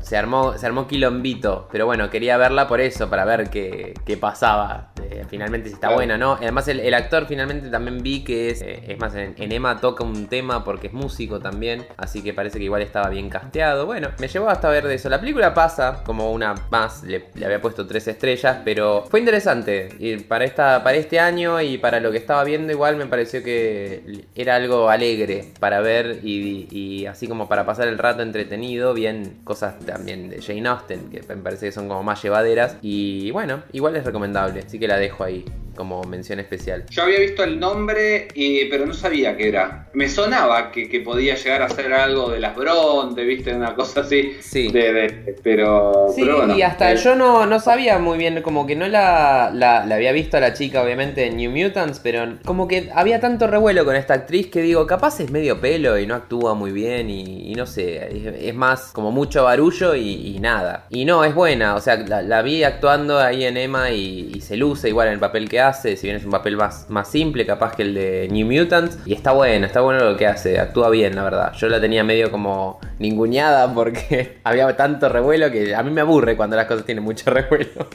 Se 0.00 0.16
armó, 0.16 0.56
se 0.58 0.66
armó 0.66 0.86
quilombito, 0.86 1.68
pero 1.72 1.86
bueno, 1.86 2.10
quería 2.10 2.36
verla 2.36 2.68
por 2.68 2.80
eso, 2.80 3.08
para 3.10 3.24
ver 3.24 3.50
qué, 3.50 3.94
qué 4.04 4.16
pasaba. 4.16 4.92
eh, 5.02 5.24
finalmente 5.28 5.68
si 5.68 5.74
está 5.74 5.86
Claro. 5.88 5.96
buena, 5.96 6.18
¿no? 6.18 6.32
Además 6.34 6.66
el, 6.68 6.80
el 6.80 6.92
actor 6.94 7.26
finalmente 7.26 7.68
también 7.70 8.02
vi 8.02 8.24
que 8.24 8.50
es, 8.50 8.60
eh, 8.62 8.82
es 8.88 8.98
más, 8.98 9.14
en, 9.14 9.34
en 9.38 9.52
Emma 9.52 9.80
toca 9.80 10.02
un 10.04 10.26
tema 10.28 10.64
porque 10.64 10.88
es 10.88 10.92
músico 10.92 11.38
también, 11.40 11.86
así 11.96 12.22
que 12.22 12.32
parece 12.34 12.58
que 12.58 12.64
igual 12.64 12.82
estaba 12.82 13.08
bien 13.08 13.28
casteado. 13.30 13.86
Bueno, 13.86 14.08
me 14.18 14.26
llevó 14.28 14.48
hasta 14.50 14.68
ver 14.68 14.86
de 14.86 14.94
eso. 14.96 15.08
La 15.08 15.20
película 15.20 15.54
pasa 15.54 16.02
como 16.04 16.32
una 16.32 16.54
más, 16.70 17.02
le, 17.04 17.26
le 17.34 17.44
había 17.46 17.60
puesto 17.60 17.86
tres 17.86 18.08
estrellas, 18.08 18.58
pero 18.64 19.04
fue 19.08 19.20
interesante. 19.20 19.88
Y 19.98 20.16
para, 20.18 20.44
esta, 20.44 20.82
para 20.82 20.96
este 20.96 21.20
año 21.20 21.60
y 21.60 21.78
para 21.78 22.00
lo 22.00 22.10
que 22.10 22.18
estaba 22.18 22.42
viendo 22.44 22.72
igual 22.72 22.96
me 22.96 23.06
pareció 23.06 23.42
que 23.44 24.26
era 24.34 24.56
algo 24.56 24.88
alegre 24.90 25.52
para 25.60 25.80
ver 25.80 26.20
y, 26.22 26.66
y 26.70 27.06
así 27.06 27.28
como 27.28 27.48
para 27.48 27.64
pasar 27.64 27.86
el 27.88 27.98
rato 27.98 28.22
entretenido, 28.22 28.92
bien 28.94 29.38
también 29.60 30.28
de 30.28 30.42
Jane 30.42 30.68
Austen, 30.68 31.10
que 31.10 31.22
me 31.28 31.42
parece 31.42 31.66
que 31.66 31.72
son 31.72 31.88
como 31.88 32.02
más 32.02 32.22
llevaderas. 32.22 32.76
Y 32.82 33.30
bueno, 33.30 33.62
igual 33.72 33.96
es 33.96 34.04
recomendable, 34.04 34.62
así 34.66 34.78
que 34.78 34.88
la 34.88 34.96
dejo 34.98 35.24
ahí 35.24 35.44
como 35.76 36.02
mención 36.04 36.40
especial. 36.40 36.84
Yo 36.90 37.02
había 37.02 37.20
visto 37.20 37.44
el 37.44 37.60
nombre, 37.60 38.28
y- 38.34 38.64
pero 38.66 38.86
no 38.86 38.94
sabía 38.94 39.36
qué 39.36 39.48
era. 39.48 39.86
Me 39.92 40.08
sonaba 40.08 40.72
que, 40.72 40.88
que 40.88 41.00
podía 41.00 41.34
llegar 41.36 41.62
a 41.62 41.68
ser 41.68 41.92
algo 41.92 42.30
de 42.30 42.40
las 42.40 42.56
Bronte, 42.56 43.22
viste, 43.24 43.54
una 43.54 43.74
cosa 43.74 44.00
así. 44.00 44.32
Sí. 44.40 44.68
De, 44.72 44.92
de- 44.92 45.36
pero, 45.42 46.06
Sí, 46.14 46.22
pero 46.22 46.38
bueno, 46.38 46.56
y 46.56 46.62
hasta 46.62 46.92
eh, 46.92 46.96
yo 46.96 47.14
no, 47.14 47.46
no 47.46 47.60
sabía 47.60 47.98
muy 47.98 48.18
bien, 48.18 48.42
como 48.42 48.66
que 48.66 48.74
no 48.76 48.88
la, 48.88 49.50
la, 49.52 49.84
la 49.86 49.94
había 49.94 50.12
visto 50.12 50.36
a 50.36 50.40
la 50.40 50.52
chica, 50.54 50.82
obviamente, 50.82 51.26
en 51.26 51.36
New 51.36 51.50
Mutants, 51.50 52.00
pero 52.00 52.38
como 52.44 52.66
que 52.68 52.90
había 52.94 53.20
tanto 53.20 53.46
revuelo 53.46 53.84
con 53.84 53.94
esta 53.96 54.14
actriz 54.14 54.48
que 54.48 54.62
digo, 54.62 54.86
capaz 54.86 55.20
es 55.20 55.30
medio 55.30 55.60
pelo 55.60 55.98
y 55.98 56.06
no 56.06 56.14
actúa 56.14 56.54
muy 56.54 56.72
bien 56.72 57.10
y, 57.10 57.50
y 57.50 57.54
no 57.54 57.66
sé, 57.66 57.96
es, 58.16 58.34
es 58.48 58.54
más 58.54 58.92
como 58.92 59.10
mucho 59.12 59.44
barullo 59.44 59.94
y, 59.94 60.34
y 60.36 60.38
nada. 60.40 60.86
Y 60.90 61.04
no, 61.04 61.24
es 61.24 61.34
buena, 61.34 61.74
o 61.74 61.80
sea, 61.80 61.96
la, 61.96 62.22
la 62.22 62.42
vi 62.42 62.64
actuando 62.64 63.18
ahí 63.18 63.44
en 63.44 63.56
Emma 63.56 63.90
y, 63.90 64.32
y 64.34 64.40
se 64.40 64.56
luce 64.56 64.88
igual 64.88 65.08
en 65.08 65.14
el 65.14 65.20
papel 65.20 65.48
que 65.48 65.60
hace, 65.60 65.65
si 65.72 65.94
bien 66.02 66.16
es 66.16 66.24
un 66.24 66.30
papel 66.30 66.56
más, 66.56 66.88
más 66.90 67.08
simple 67.08 67.46
capaz 67.46 67.74
que 67.74 67.82
el 67.82 67.94
de 67.94 68.28
New 68.30 68.46
Mutants, 68.46 68.98
y 69.06 69.14
está 69.14 69.32
bueno, 69.32 69.66
está 69.66 69.80
bueno 69.80 70.04
lo 70.04 70.16
que 70.16 70.26
hace, 70.26 70.58
actúa 70.58 70.90
bien, 70.90 71.14
la 71.14 71.22
verdad. 71.24 71.52
Yo 71.54 71.68
la 71.68 71.80
tenía 71.80 72.04
medio 72.04 72.30
como 72.30 72.80
ninguneada 72.98 73.72
porque 73.72 74.38
había 74.44 74.76
tanto 74.76 75.08
revuelo 75.08 75.50
que 75.50 75.74
a 75.74 75.82
mí 75.82 75.90
me 75.90 76.00
aburre 76.00 76.36
cuando 76.36 76.56
las 76.56 76.66
cosas 76.66 76.84
tienen 76.84 77.04
mucho 77.04 77.30
revuelo. 77.30 77.88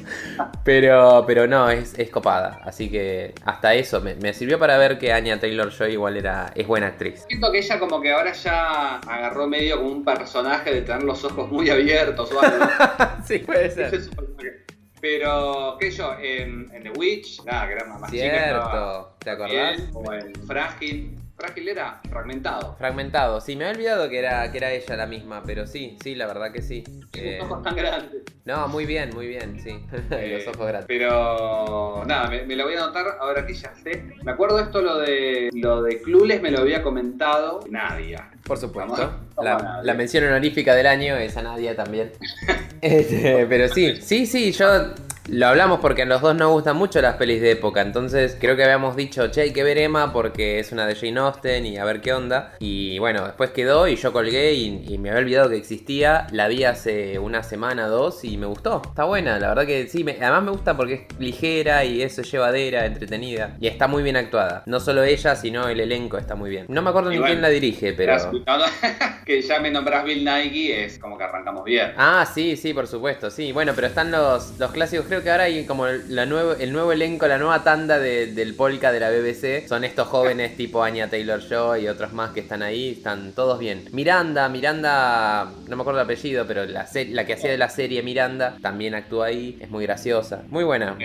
Pero, 0.64 1.24
pero 1.26 1.48
no, 1.48 1.70
es, 1.70 1.98
es 1.98 2.10
copada. 2.10 2.62
Así 2.64 2.90
que 2.90 3.34
hasta 3.46 3.74
eso 3.74 4.02
me, 4.02 4.16
me 4.16 4.34
sirvió 4.34 4.60
para 4.60 4.78
ver 4.78 4.98
que 4.98 5.12
Anya 5.12 5.40
Taylor 5.40 5.72
Joy 5.72 5.94
igual 5.94 6.18
era, 6.18 6.52
es 6.56 6.68
buena 6.68 6.88
actriz. 6.88 7.26
Siento 7.28 7.52
que 7.52 7.60
ella 7.60 7.80
como 7.80 8.02
que 8.02 8.12
ahora 8.12 8.34
ya 8.34 8.98
agarró 8.98 9.48
medio 9.48 9.78
como 9.78 9.92
un 9.92 10.04
personaje 10.04 10.74
de 10.74 10.82
tener 10.82 11.04
los 11.04 11.24
ojos 11.24 11.52
muy 11.52 11.70
abiertos 11.70 12.32
o 12.32 12.42
algo. 12.42 12.66
sí, 13.26 13.40
puede 13.40 13.68
es 13.68 13.76
personaje. 13.76 14.66
Pero, 15.02 15.78
qué 15.80 15.92
sé 15.92 15.98
yo, 15.98 16.16
en, 16.22 16.70
en 16.74 16.84
The 16.84 16.92
Witch, 16.92 17.44
nada, 17.44 17.68
que 17.68 17.74
era 17.74 17.86
más 17.86 18.12
chica, 18.12 18.26
estaba 18.26 18.72
Cierto, 18.72 19.16
¿te 19.20 19.30
acordás? 19.32 19.82
o 19.94 20.14
en 20.14 20.34
Frágil. 20.46 21.18
Frágil 21.42 21.68
era 21.70 22.00
fragmentado. 22.08 22.76
Fragmentado, 22.78 23.42
sí, 23.42 23.56
me 23.56 23.66
había 23.66 23.74
olvidado 23.78 24.10
que 24.10 24.20
era, 24.20 24.52
que 24.52 24.58
era 24.60 24.72
ella 24.72 24.96
la 24.96 25.08
misma, 25.08 25.42
pero 25.44 25.66
sí, 25.66 25.98
sí, 26.04 26.14
la 26.14 26.28
verdad 26.28 26.52
que 26.52 26.62
sí. 26.62 26.84
Eh, 27.14 27.40
unos 27.42 27.52
ojos 27.52 27.64
tan 27.64 27.76
grandes. 27.76 28.22
no, 28.46 28.68
muy 28.68 28.86
bien, 28.86 29.10
muy 29.16 29.26
bien, 29.26 29.60
sí. 29.60 29.72
Eh, 30.12 30.44
Los 30.46 30.56
ojos 30.56 30.68
grandes. 30.68 30.86
Pero 30.88 32.04
nada, 32.06 32.30
me, 32.30 32.44
me 32.44 32.56
lo 32.56 32.66
voy 32.66 32.76
a 32.76 32.84
anotar 32.84 33.06
ahora 33.20 33.46
que 33.48 33.56
ya 33.56 33.74
sé. 33.74 34.04
Me 34.24 34.32
acuerdo 34.32 34.60
esto 34.60 34.82
lo 34.84 35.00
de 35.00 35.50
lo 35.54 35.82
de 35.82 36.00
Clueless 36.02 36.42
me 36.44 36.52
lo 36.52 36.60
había 36.60 36.84
comentado 36.84 37.62
Nadia. 37.70 38.30
Por 38.46 38.58
supuesto. 38.60 38.94
Vamos, 38.94 39.16
vamos 39.36 39.44
La, 39.44 39.56
a 39.56 39.58
Nadia. 39.64 39.84
la 39.84 39.94
mención 39.96 40.24
honorífica 40.26 40.76
del 40.76 40.86
año 40.88 41.16
es 41.18 41.36
a 41.38 41.42
Nadia 41.42 41.76
también. 41.76 42.12
Este, 42.82 43.46
pero 43.48 43.68
sí, 43.68 43.98
sí, 44.02 44.26
sí, 44.26 44.52
yo 44.54 44.66
lo 45.30 45.48
hablamos 45.48 45.80
porque 45.80 46.02
a 46.02 46.06
los 46.06 46.22
dos 46.22 46.36
nos 46.36 46.52
gustan 46.52 46.76
mucho 46.76 47.02
las 47.02 47.16
pelis 47.16 47.42
de 47.42 47.52
época. 47.52 47.82
Entonces 47.82 48.36
creo 48.40 48.56
que 48.56 48.64
habíamos 48.64 48.96
dicho, 48.96 49.28
che, 49.30 49.42
hay 49.42 49.54
que 49.54 49.64
ver 49.64 49.78
Emma 49.78 50.12
porque 50.12 50.60
es 50.60 50.72
una 50.72 50.86
de 50.88 50.96
Jane 50.96 51.20
Austen 51.20 51.66
y 51.66 51.78
a 51.78 51.86
ver 51.86 52.02
qué 52.02 52.14
onda. 52.14 52.54
Y 52.60 52.98
bueno, 53.00 53.26
después 53.26 53.52
quedó 53.52 53.88
y 53.88 53.96
yo 53.96 54.12
colgué 54.12 54.54
y, 54.54 54.84
y 54.88 54.98
me 54.98 55.10
había 55.10 55.22
olvidado 55.22 55.50
que 55.50 55.58
existía. 55.58 56.28
La 56.32 56.48
vi 56.48 56.64
hace 56.64 57.20
una 57.20 57.44
semana, 57.44 57.88
dos 57.88 58.24
y 58.26 58.38
me 58.38 58.46
gustó. 58.48 58.82
Está 58.86 59.04
buena, 59.06 59.40
la 59.40 59.50
verdad 59.50 59.66
que 59.66 59.88
sí. 59.88 60.04
me- 60.04 60.18
además 60.22 60.44
me 60.44 60.52
gusta 60.52 60.76
porque 60.76 60.94
es 61.10 61.20
ligera 61.20 61.86
y 61.86 62.02
eso 62.02 62.22
es 62.22 62.32
llevadera, 62.32 62.86
entretenida. 62.86 63.56
Y 63.60 63.68
está 63.68 63.88
muy 63.88 64.04
bien 64.04 64.18
actuada. 64.18 64.64
No 64.66 64.80
solo 64.80 65.04
ella, 65.04 65.36
sino 65.36 65.70
el 65.70 65.80
elenco 65.80 66.18
está 66.18 66.36
muy 66.36 66.50
bien. 66.50 66.66
No 66.68 66.82
me 66.82 66.90
acuerdo 66.90 67.12
Y 67.12 67.16
ni 67.16 67.20
bueno, 67.20 67.34
quién 67.34 67.42
la 67.42 67.50
dirige, 67.50 67.94
pero... 67.94 68.14
Que 69.26 69.42
ya 69.42 69.60
me 69.60 69.70
nombrás 69.70 70.04
Bill 70.04 70.26
Nighy 70.26 70.72
es 70.72 70.98
como 70.98 71.18
que 71.18 71.24
arrancamos 71.24 71.64
bien. 71.64 71.94
Ah, 71.96 72.28
sí, 72.32 72.58
sí, 72.58 72.74
por 72.74 72.88
supuesto, 72.88 73.30
sí. 73.30 73.52
Bueno, 73.52 73.74
pero 73.76 73.88
están 73.88 74.12
los, 74.12 74.58
los 74.60 74.72
clásicos. 74.72 75.06
Creo 75.12 75.24
que 75.24 75.30
ahora 75.30 75.44
hay 75.44 75.66
como 75.66 75.88
la 75.88 76.26
nuevo, 76.26 76.54
el 76.54 76.72
nuevo 76.72 76.94
elenco, 76.94 77.28
la 77.28 77.38
nueva 77.38 77.66
tanda 77.66 78.00
de- 78.00 78.28
del 78.28 78.56
polka 78.56 78.94
de 78.94 79.02
la 79.02 79.10
BBC. 79.10 79.68
Son 79.68 79.84
estos 79.84 80.08
jóvenes 80.08 80.56
tipo 80.56 80.82
Anya 80.86 81.10
Taylor 81.10 81.42
Joy 81.42 81.82
y 81.84 81.88
otros 81.90 82.14
más 82.14 82.32
que 82.32 82.40
están 82.40 82.64
ahí. 82.64 82.92
Están 82.92 83.34
todos 83.34 83.60
bien. 83.60 83.90
Miranda, 83.92 84.48
Miranda, 84.48 85.52
no 85.68 85.76
me 85.76 85.82
acuerdo 85.82 86.00
el 86.00 86.06
apellido, 86.06 86.48
pero 86.48 86.64
la, 86.64 86.88
la 87.10 87.26
que 87.26 87.34
hacía 87.34 87.52
de 87.52 87.58
la 87.58 87.68
serie 87.68 88.02
Miranda 88.04 88.56
también 88.62 88.96
actúa 88.96 89.26
ahí. 89.26 89.58
Es 89.60 89.70
muy 89.70 89.84
graciosa. 89.84 90.44
Muy 90.48 90.64
buena. 90.64 90.96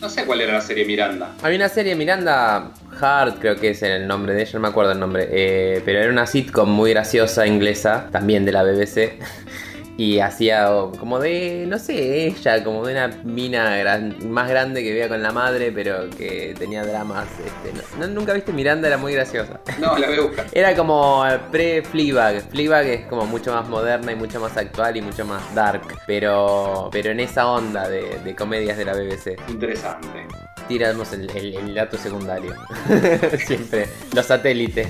No 0.00 0.08
sé 0.08 0.24
cuál 0.24 0.40
era 0.40 0.54
la 0.54 0.60
serie 0.60 0.84
Miranda. 0.84 1.36
Hay 1.44 1.54
una 1.54 1.68
serie 1.68 1.94
Miranda 1.94 2.72
Hart, 3.00 3.36
creo 3.38 3.54
que 3.60 3.70
es 3.70 3.82
el 3.84 4.08
nombre 4.08 4.34
de 4.34 4.42
ella, 4.42 4.50
no 4.54 4.60
me 4.60 4.68
acuerdo 4.70 4.90
el 4.90 4.98
nombre, 4.98 5.28
eh, 5.30 5.80
pero 5.84 6.00
era 6.00 6.10
una 6.10 6.26
sitcom 6.26 6.68
muy 6.68 6.90
graciosa 6.90 7.46
inglesa, 7.46 8.08
también 8.10 8.44
de 8.44 8.50
la 8.50 8.64
BBC. 8.64 9.12
Y 10.02 10.18
hacía 10.18 10.74
oh, 10.74 10.90
como 10.90 11.20
de, 11.20 11.64
no 11.68 11.78
sé, 11.78 12.26
ella, 12.26 12.64
como 12.64 12.84
de 12.84 12.92
una 12.92 13.06
mina 13.22 13.76
gran- 13.76 14.28
más 14.32 14.48
grande 14.48 14.82
que 14.82 14.88
vivía 14.88 15.08
con 15.08 15.22
la 15.22 15.30
madre, 15.30 15.70
pero 15.70 16.10
que 16.10 16.56
tenía 16.58 16.84
dramas. 16.84 17.28
Este, 17.38 17.72
no- 18.00 18.06
no- 18.08 18.12
nunca 18.12 18.32
viste 18.32 18.52
Miranda, 18.52 18.88
era 18.88 18.98
muy 18.98 19.12
graciosa. 19.14 19.60
No, 19.78 19.96
la 19.96 20.08
voy 20.08 20.16
a 20.18 20.20
buscar. 20.22 20.46
Era 20.50 20.74
como 20.74 21.24
pre-Fleabag. 21.52 22.50
Fleabag 22.50 22.86
es 22.86 23.06
como 23.06 23.26
mucho 23.26 23.52
más 23.54 23.68
moderna 23.68 24.10
y 24.10 24.16
mucho 24.16 24.40
más 24.40 24.56
actual 24.56 24.96
y 24.96 25.02
mucho 25.02 25.24
más 25.24 25.54
dark. 25.54 25.82
Pero, 26.04 26.88
pero 26.90 27.10
en 27.12 27.20
esa 27.20 27.46
onda 27.46 27.88
de, 27.88 28.18
de 28.24 28.34
comedias 28.34 28.76
de 28.76 28.84
la 28.84 28.94
BBC. 28.94 29.36
Interesante. 29.48 30.26
Tiramos 30.72 31.12
el, 31.12 31.28
el- 31.36 31.54
el 31.54 31.74
dato 31.74 31.98
secundario. 31.98 32.54
Siempre. 33.46 33.88
Los 34.14 34.24
satélites. 34.24 34.88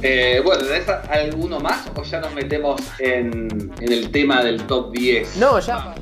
Eh, 0.00 0.40
bueno, 0.44 0.62
¿tenés 0.64 0.88
alguno 1.10 1.58
más 1.58 1.88
o 1.96 2.04
ya 2.04 2.20
nos 2.20 2.32
metemos 2.34 2.80
en, 3.00 3.72
en 3.80 3.92
el 3.92 4.10
tema 4.12 4.44
del 4.44 4.62
top 4.62 4.92
10? 4.92 5.38
No, 5.38 5.58
ya. 5.58 5.96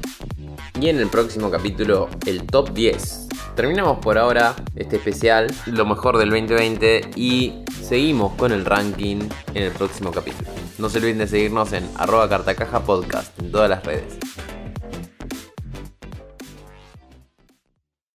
Y 0.79 0.91
en 0.91 0.99
el 0.99 1.09
próximo 1.09 1.51
capítulo, 1.51 2.11
el 2.27 2.43
top 2.47 2.75
10. 2.75 3.29
Terminamos 3.57 3.99
por 4.01 4.19
ahora 4.19 4.55
este 4.77 4.97
especial, 4.97 5.47
lo 5.67 5.87
mejor 5.87 6.19
del 6.19 6.29
2020, 6.29 7.13
y 7.17 7.55
seguimos 7.83 8.35
con 8.35 8.53
el 8.53 8.67
ranking 8.67 9.29
en 9.55 9.63
el 9.63 9.71
próximo 9.73 10.11
capítulo. 10.13 10.51
No 10.79 10.91
se 10.91 10.99
olviden 10.99 11.19
de 11.19 11.27
seguirnos 11.27 11.73
en 11.73 11.89
arroba 11.97 12.29
cartacaja 12.29 12.81
podcast 12.81 13.39
en 13.41 13.51
todas 13.51 13.69
las 13.71 13.83
redes. 13.85 14.05